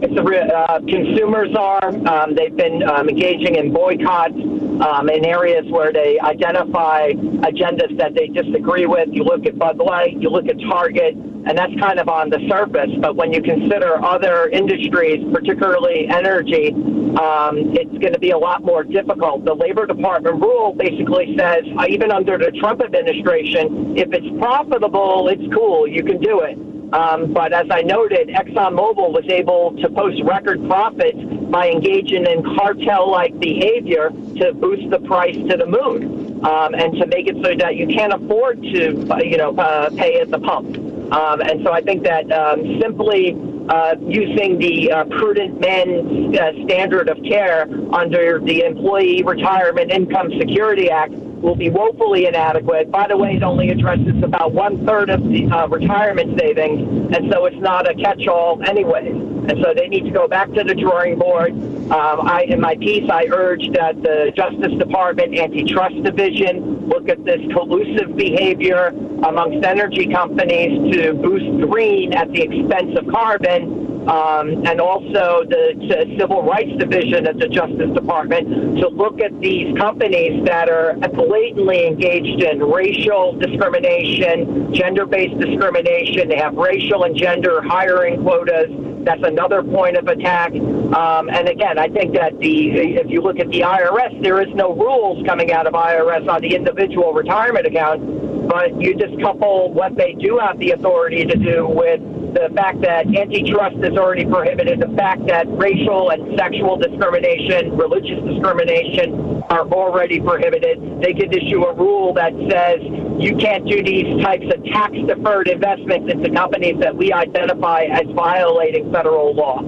[0.00, 1.88] Uh, consumers are.
[1.88, 8.14] Um, they've been um, engaging in boycotts um, in areas where they identify agendas that
[8.14, 9.08] they disagree with.
[9.10, 11.16] You look at Bud Light, you look at Target,
[11.48, 12.90] and that's kind of on the surface.
[13.00, 16.74] But when you consider other industries, particularly energy,
[17.16, 19.46] um, it's going to be a lot more difficult.
[19.46, 25.28] The Labor Department rule basically says, uh, even under the Trump administration, if it's profitable,
[25.28, 26.58] it's cool, you can do it.
[26.92, 31.18] Um, but as I noted, ExxonMobil was able to post record profits
[31.50, 37.06] by engaging in cartel-like behavior to boost the price to the moon um, and to
[37.06, 40.38] make it so that you can't afford to, uh, you know, uh, pay at the
[40.38, 40.87] pump.
[41.12, 43.34] Um, and so I think that um, simply
[43.68, 50.32] uh, using the uh, prudent men uh, standard of care under the Employee Retirement Income
[50.38, 52.90] Security Act will be woefully inadequate.
[52.90, 57.32] By the way, it only addresses about one third of the uh, retirement savings, and
[57.32, 59.08] so it's not a catch-all anyway.
[59.08, 61.54] And so they need to go back to the drawing board.
[61.90, 67.24] Um, I, in my piece, I urge that the Justice Department Antitrust Division look at
[67.24, 68.88] this collusive behavior
[69.24, 76.16] amongst energy companies to boost green at the expense of carbon um, and also the
[76.18, 81.86] Civil Rights Division at the Justice Department to look at these companies that are blatantly
[81.86, 86.28] engaged in racial discrimination, gender based discrimination.
[86.28, 88.70] They have racial and gender hiring quotas.
[89.04, 90.52] That's another point of attack.
[90.52, 94.54] Um, and again, I think that the if you look at the IRS, there is
[94.54, 99.72] no rules coming out of IRS on the individual retirement account, but you just couple
[99.72, 102.00] what they do have the authority to do with
[102.34, 108.18] the fact that antitrust is already prohibited, the fact that racial and sexual discrimination, religious
[108.24, 110.78] discrimination are already prohibited.
[111.00, 112.80] They could issue a rule that says
[113.18, 118.06] you can't do these types of tax deferred investments into companies that we identify as
[118.14, 119.62] violating federal law.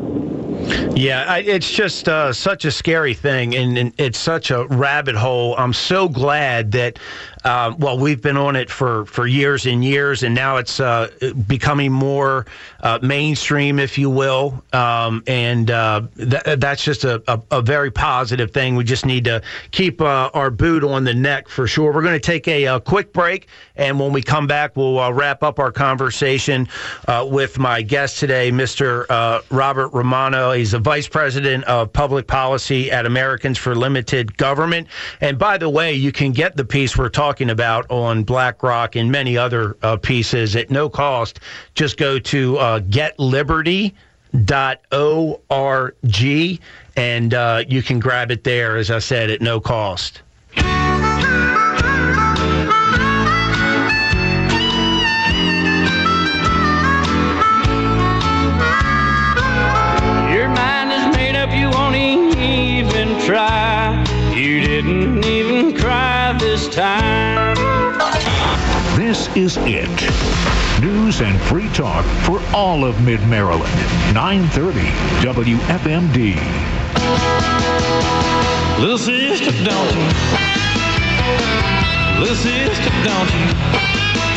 [0.95, 5.15] Yeah, I, it's just uh, such a scary thing, and, and, it's such a rabbit
[5.15, 5.55] hole.
[5.57, 6.99] I'm so glad that
[7.45, 11.09] uh, well, we've been on it for, for years and years, and now it's uh,
[11.47, 12.45] becoming more
[12.81, 14.63] uh, mainstream, if you will.
[14.73, 18.77] Um, and uh, th- that's just a, a, a, very positive thing.
[18.77, 21.93] We just need to keep uh, our boot on the neck for sure.
[21.93, 25.11] We're going to take a, a, quick break, and when we come back, we'll uh,
[25.11, 26.69] wrap up our conversation
[27.23, 29.07] with my guest today, Mr.
[29.51, 30.53] Robert Romano.
[30.53, 34.89] He's the Vice President of Public Policy at Americans for Limited Government.
[35.21, 38.97] And by the way, you can get the piece we're talking talking about on BlackRock
[38.97, 41.39] and many other uh, pieces at no cost.
[41.77, 43.95] Just go to uh, getliberty.org
[46.97, 50.23] and uh, you can grab it there, as I said, at no cost.
[50.57, 50.65] Your
[60.49, 63.70] mind is made up, you won't even try.
[66.81, 67.55] Time.
[68.97, 69.91] This is it.
[70.81, 73.75] News and free talk for all of Mid Maryland.
[74.15, 74.81] 930
[75.21, 76.37] WFMD.
[78.81, 80.09] Little sister, don't you?
[82.19, 84.30] Little sister, don't you?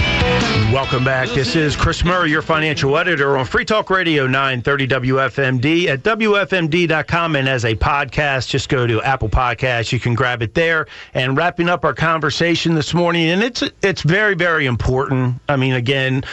[0.73, 1.29] Welcome back.
[1.29, 7.35] This is Chris Murray, your financial editor on Free Talk Radio 930 WFMD at WFMD.com.
[7.35, 9.91] And as a podcast, just go to Apple Podcasts.
[9.91, 10.87] You can grab it there.
[11.13, 15.39] And wrapping up our conversation this morning, and it's it's very, very important.
[15.47, 16.23] I mean, again,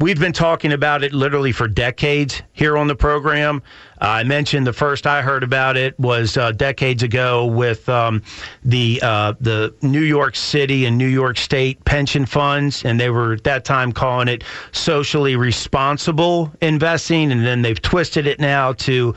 [0.00, 3.62] we've been talking about it literally for decades here on the program.
[4.00, 8.22] Uh, I mentioned the first I heard about it was uh, decades ago with um,
[8.64, 13.32] the uh, the New York City and New York State pension funds, and they were
[13.32, 19.14] at that time calling it socially responsible investing, and then they've twisted it now to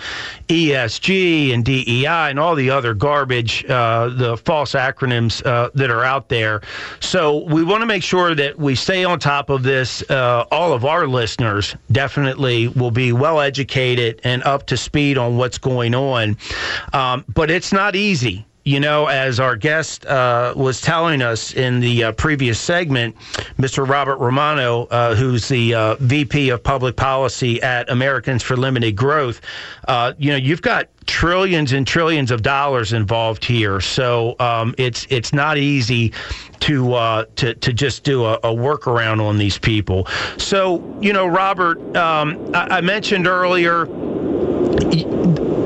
[0.48, 6.04] ESG and DEI and all the other garbage, uh, the false acronyms uh, that are
[6.04, 6.62] out there.
[7.00, 10.02] So we want to make sure that we stay on top of this.
[10.10, 15.36] Uh, all of our listeners definitely will be well educated and up to speed on
[15.36, 16.38] what's going on.
[16.94, 18.46] Um, but it's not easy.
[18.64, 23.16] You know, as our guest uh, was telling us in the uh, previous segment,
[23.58, 23.88] Mr.
[23.88, 29.42] Robert Romano, uh, who's the uh, VP of Public Policy at Americans for Limited Growth,
[29.88, 35.08] uh, you know, you've got trillions and trillions of dollars involved here, so um, it's
[35.10, 36.14] it's not easy
[36.60, 40.06] to uh, to to just do a, a, workaround on these people.
[40.38, 43.86] So, you know, Robert, um, I, I mentioned earlier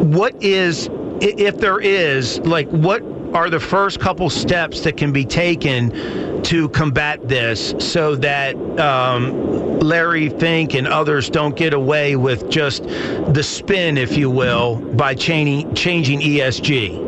[0.06, 0.90] what is
[1.22, 3.02] if there is like what
[3.36, 5.92] are the first couple steps that can be taken
[6.44, 12.84] to combat this so that um, Larry Fink and others don't get away with just
[12.84, 17.04] the spin, if you will, by changing, changing ESG?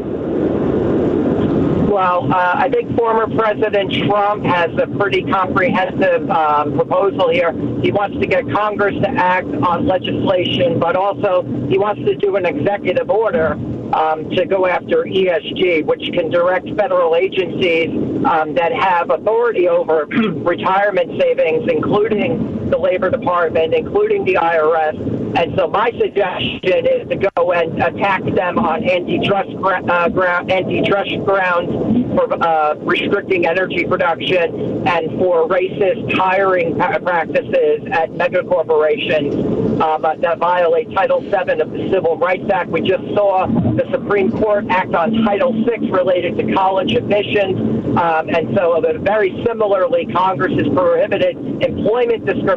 [1.87, 7.53] Well, uh, I think former President Trump has a pretty comprehensive um, proposal here.
[7.81, 12.35] He wants to get Congress to act on legislation, but also he wants to do
[12.35, 13.57] an executive order
[13.97, 17.89] um, to go after ESG, which can direct federal agencies
[18.25, 20.05] um, that have authority over
[20.45, 25.37] retirement savings, including the Labor Department, including the IRS.
[25.37, 30.09] And so my suggestion is to go and attack them on antitrust uh,
[30.49, 39.35] antitrust grounds for uh, restricting energy production and for racist hiring practices at mega corporations
[39.81, 42.69] um, that violate Title VII of the Civil Rights Act.
[42.69, 47.97] We just saw the Supreme Court act on Title VI related to college admissions.
[47.97, 52.56] Um, and so, uh, very similarly, Congress has prohibited employment discrimination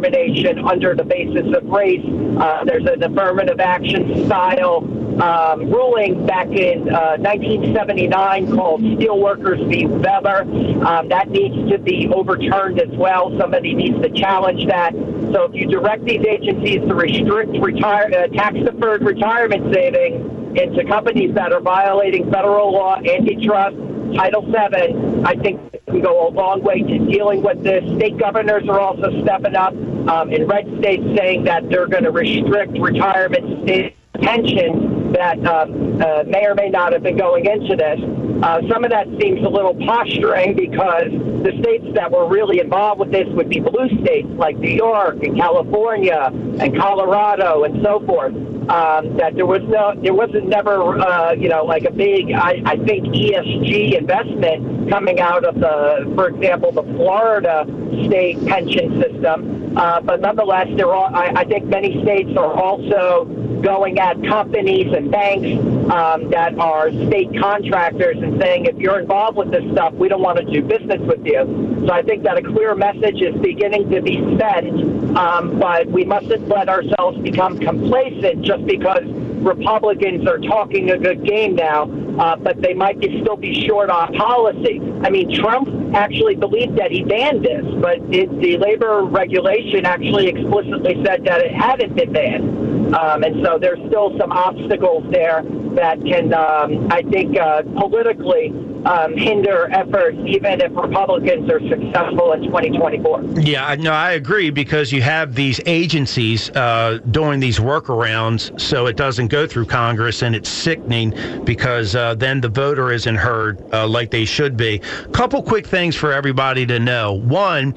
[0.59, 2.05] under the basis of race.
[2.39, 4.85] Uh, there's an affirmative action style
[5.23, 9.87] um, ruling back in uh, 1979 called Steelworkers v.
[9.87, 10.43] Weber.
[10.87, 13.37] Um, that needs to be overturned as well.
[13.39, 14.93] Somebody needs to challenge that.
[15.33, 21.35] So if you direct these agencies to restrict retire, uh, tax-deferred retirement savings into companies
[21.35, 23.77] that are violating federal law, antitrust,
[24.17, 27.85] Title VII, I think can go a long way to dealing with this.
[27.97, 29.75] State governors are also stepping up
[30.09, 36.01] um, in red states saying that they're going to restrict retirement state pensions that um,
[36.01, 37.99] uh, may or may not have been going into this.
[38.43, 41.11] Uh, some of that seems a little posturing because
[41.45, 45.23] the states that were really involved with this would be blue states like New York
[45.23, 48.35] and California and Colorado and so forth.
[48.71, 52.63] Um, that there was no, there wasn't never, uh, you know, like a big, I,
[52.65, 57.67] I think ESG investment coming out of the, for example, the Florida
[58.07, 59.77] state pension system.
[59.77, 63.25] Uh, but nonetheless, there are, I, I think many states are also
[63.63, 65.49] going at companies and banks
[65.93, 70.23] um, that are state contractors and saying, if you're involved with this stuff, we don't
[70.23, 71.85] want to do business with you.
[71.87, 76.05] So I think that a clear message is beginning to be sent, um, but we
[76.05, 79.05] mustn't let ourselves become complacent just because
[79.41, 81.85] Republicans are talking a good game now,
[82.19, 84.81] uh, but they might be, still be short on policy.
[85.03, 90.29] I mean, Trump actually believed that he banned this, but it, the labor regulation actually
[90.29, 92.95] explicitly said that it hadn't been banned.
[92.95, 95.43] Um, and so there's still some obstacles there
[95.75, 98.53] that can, um, I think, uh, politically
[98.87, 103.41] um, hinder efforts, even if Republicans are successful in 2024.
[103.41, 108.97] Yeah, no, I agree because you have these agencies uh, doing these workarounds so it
[108.97, 111.15] doesn't go through Congress, and it's sickening
[111.45, 114.79] because uh, then the voter isn't heard uh, like they should be.
[115.13, 117.13] Couple quick things for everybody to know.
[117.13, 117.75] One,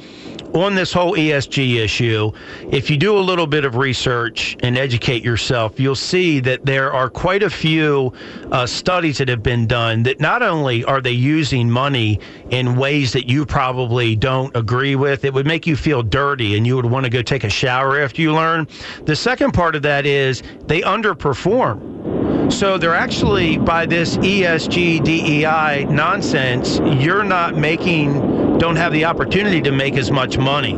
[0.53, 2.31] on this whole ESG issue,
[2.71, 6.91] if you do a little bit of research and educate yourself, you'll see that there
[6.93, 8.13] are quite a few
[8.51, 13.13] uh, studies that have been done that not only are they using money in ways
[13.13, 16.85] that you probably don't agree with, it would make you feel dirty and you would
[16.85, 18.67] want to go take a shower after you learn.
[19.05, 22.51] The second part of that is they underperform.
[22.51, 29.61] So they're actually, by this ESG, DEI nonsense, you're not making, don't have the opportunity
[29.61, 30.73] to make as much money.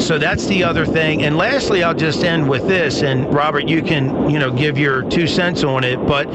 [0.00, 1.22] So that's the other thing.
[1.22, 3.02] And lastly, I'll just end with this.
[3.02, 5.96] And Robert, you can, you know, give your two cents on it.
[6.06, 6.30] But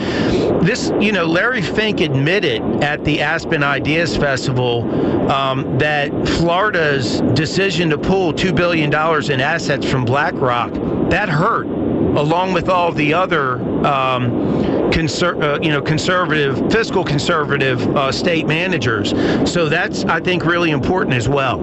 [0.64, 7.90] this, you know, Larry Fink admitted at the Aspen Ideas Festival um, that Florida's decision
[7.90, 10.72] to pull $2 billion in assets from BlackRock,
[11.10, 13.56] that hurt, along with all the other.
[13.86, 19.10] Um, conser- uh, you know, conservative, fiscal conservative uh, state managers.
[19.52, 21.60] So that's, I think, really important as well.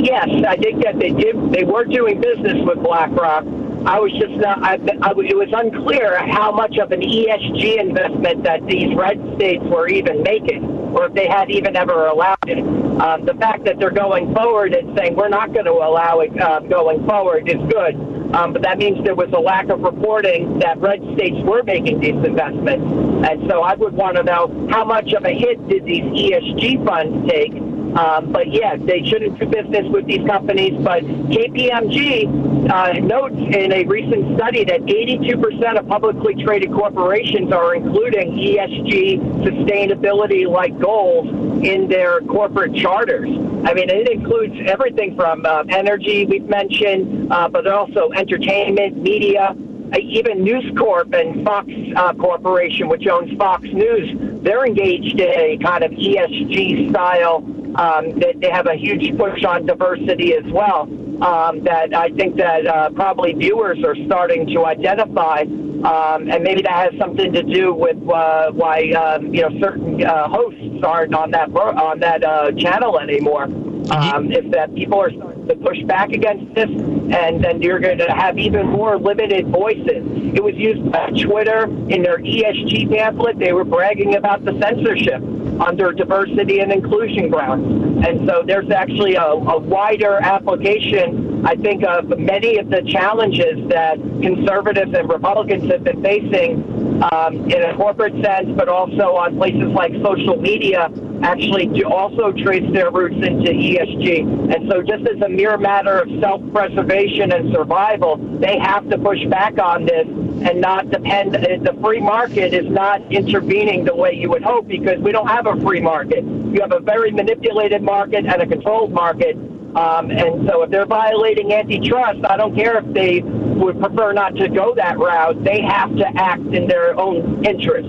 [0.00, 1.52] Yes, I think that they did.
[1.52, 3.44] They were doing business with BlackRock.
[3.84, 4.62] I was just not.
[4.62, 9.62] I, I, it was unclear how much of an ESG investment that these red states
[9.64, 12.58] were even making, or if they had even ever allowed it.
[13.00, 16.40] Um, the fact that they're going forward and saying we're not going to allow it
[16.40, 18.17] uh, going forward is good.
[18.34, 22.00] Um, but that means there was a lack of reporting that red states were making
[22.00, 22.84] these investments.
[23.28, 26.84] And so I would want to know how much of a hit did these ESG
[26.84, 27.52] funds take
[27.96, 30.74] um, but yeah, they shouldn't do business with these companies.
[30.82, 37.74] But KPMG uh, notes in a recent study that 82% of publicly traded corporations are
[37.74, 41.28] including ESG sustainability like goals
[41.64, 43.28] in their corporate charters.
[43.64, 49.56] I mean, it includes everything from uh, energy, we've mentioned, uh, but also entertainment, media,
[49.92, 55.28] uh, even News Corp and Fox uh, Corporation, which owns Fox News, they're engaged in
[55.28, 57.40] a kind of ESG style.
[57.78, 60.82] Um, they, they have a huge push on diversity as well.
[61.22, 66.62] Um, that I think that uh, probably viewers are starting to identify, um, and maybe
[66.62, 71.14] that has something to do with uh, why um, you know certain uh, hosts aren't
[71.14, 73.44] on that on that uh, channel anymore.
[73.90, 77.98] Um, if that people are starting to push back against this, and then you're going
[77.98, 80.04] to have even more limited voices.
[80.34, 83.38] It was used by Twitter in their ESG pamphlet.
[83.38, 85.22] They were bragging about the censorship
[85.60, 88.06] under diversity and inclusion grounds.
[88.06, 93.68] And so there's actually a, a wider application, I think, of many of the challenges
[93.68, 99.36] that conservatives and Republicans have been facing um, in a corporate sense, but also on
[99.36, 100.90] places like social media
[101.22, 104.54] actually do also trace their roots into ESG.
[104.54, 108.98] And so, just as a mere matter of self preservation and survival, they have to
[108.98, 111.34] push back on this and not depend.
[111.34, 115.46] The free market is not intervening the way you would hope because we don't have
[115.46, 116.24] a free market.
[116.24, 119.36] You have a very manipulated market and a controlled market.
[119.76, 124.34] Um, and so, if they're violating antitrust, I don't care if they would prefer not
[124.36, 125.44] to go that route.
[125.44, 127.88] They have to act in their own interest.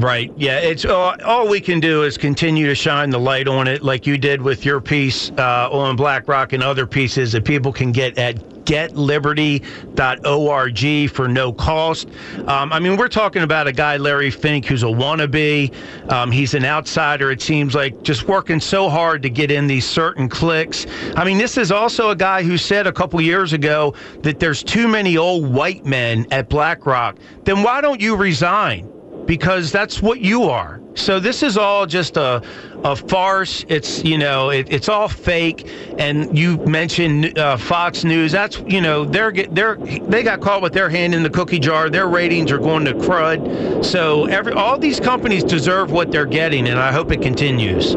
[0.00, 0.32] Right.
[0.36, 0.58] Yeah.
[0.58, 4.06] It's all, all, we can do is continue to shine the light on it, like
[4.06, 8.18] you did with your piece uh, on BlackRock and other pieces that people can get
[8.18, 12.08] at getliberty.org for no cost.
[12.46, 15.74] Um, I mean, we're talking about a guy, Larry Fink, who's a wannabe.
[16.12, 19.86] Um, he's an outsider, it seems like, just working so hard to get in these
[19.86, 20.86] certain cliques.
[21.16, 24.62] I mean, this is also a guy who said a couple years ago that there's
[24.62, 27.16] too many old white men at BlackRock.
[27.44, 28.92] Then why don't you resign?
[29.28, 30.80] because that's what you are.
[30.98, 32.42] So this is all just a
[32.84, 33.64] a farce.
[33.68, 35.68] It's you know it, it's all fake.
[35.98, 38.32] And you mentioned uh, Fox News.
[38.32, 41.88] That's you know they're they're they got caught with their hand in the cookie jar.
[41.88, 43.84] Their ratings are going to crud.
[43.84, 47.96] So every all these companies deserve what they're getting, and I hope it continues.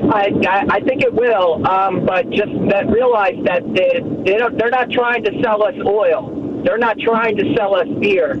[0.00, 4.70] I, I think it will, um, but just that realize that they, they don't, they're
[4.70, 6.62] not trying to sell us oil.
[6.64, 8.34] They're not trying to sell us beer.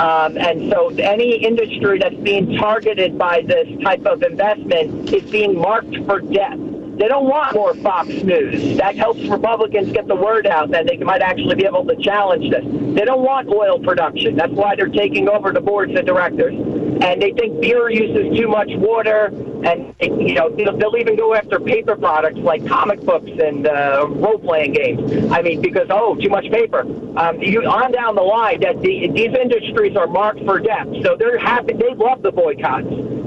[0.00, 5.58] Um, and so any industry that's being targeted by this type of investment is being
[5.58, 6.58] marked for death.
[6.98, 8.76] They don't want more Fox News.
[8.76, 12.50] That helps Republicans get the word out that they might actually be able to challenge
[12.50, 12.64] this.
[12.64, 14.36] They don't want oil production.
[14.36, 16.54] That's why they're taking over the boards of directors.
[17.00, 19.26] And they think beer uses too much water,
[19.64, 24.72] and you know they'll even go after paper products like comic books and uh, role-playing
[24.72, 25.32] games.
[25.32, 26.80] I mean, because oh, too much paper.
[27.18, 30.86] Um, you on down the line that the, these industries are marked for death.
[31.02, 31.74] So they're happy.
[31.74, 32.86] They love the boycotts.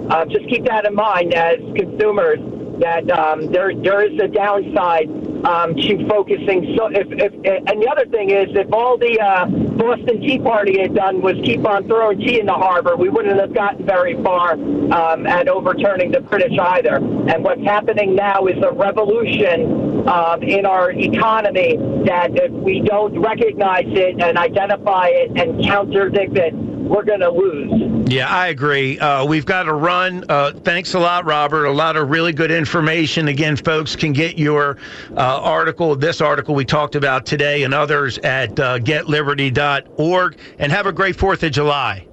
[0.09, 2.39] Uh, just keep that in mind as consumers
[2.79, 5.09] that um, there there is a downside
[5.45, 6.75] um, to focusing.
[6.77, 9.45] So if, if and the other thing is if all the uh,
[9.77, 13.39] Boston Tea Party had done was keep on throwing tea in the harbor, we wouldn't
[13.39, 16.95] have gotten very far um, at overturning the British either.
[16.95, 23.19] And what's happening now is a revolution um, in our economy that if we don't
[23.19, 27.86] recognize it and identify it and counterdict it, we're going to lose.
[28.09, 28.97] Yeah, I agree.
[28.99, 30.23] Uh, we've got to run.
[30.29, 31.65] Uh, thanks a lot, Robert.
[31.65, 33.27] A lot of really good information.
[33.27, 34.77] Again, folks can get your
[35.11, 40.37] uh, article, this article we talked about today, and others at uh, getliberty.org.
[40.57, 42.06] And have a great 4th of July.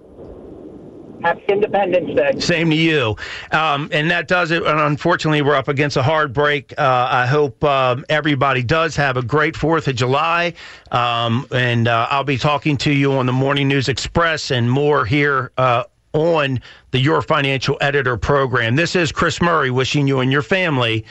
[1.24, 2.38] Happy Independence Day.
[2.38, 3.16] Same to you.
[3.50, 4.62] Um, and that does it.
[4.62, 6.74] And unfortunately, we're up against a hard break.
[6.78, 10.52] Uh, I hope um, everybody does have a great 4th of July.
[10.92, 15.06] Um, and uh, I'll be talking to you on the Morning News Express and more
[15.06, 16.60] here uh, on
[16.90, 18.76] the Your Financial Editor program.
[18.76, 21.06] This is Chris Murray wishing you and your family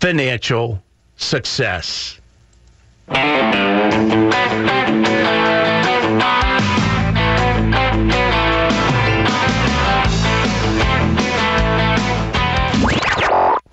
[0.00, 0.82] financial
[1.16, 2.20] success.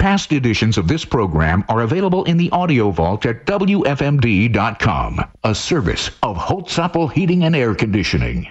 [0.05, 6.11] Past editions of this program are available in the audio vault at WFMD.com, a service
[6.21, 8.47] of Holtzapfel Heating and Air Conditioning.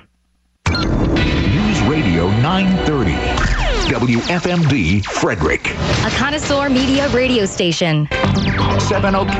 [0.68, 3.12] News Radio 930.
[3.86, 5.70] WFMD Frederick.
[6.04, 8.08] A connoisseur media radio station.
[8.80, 9.38] 7 o'clock.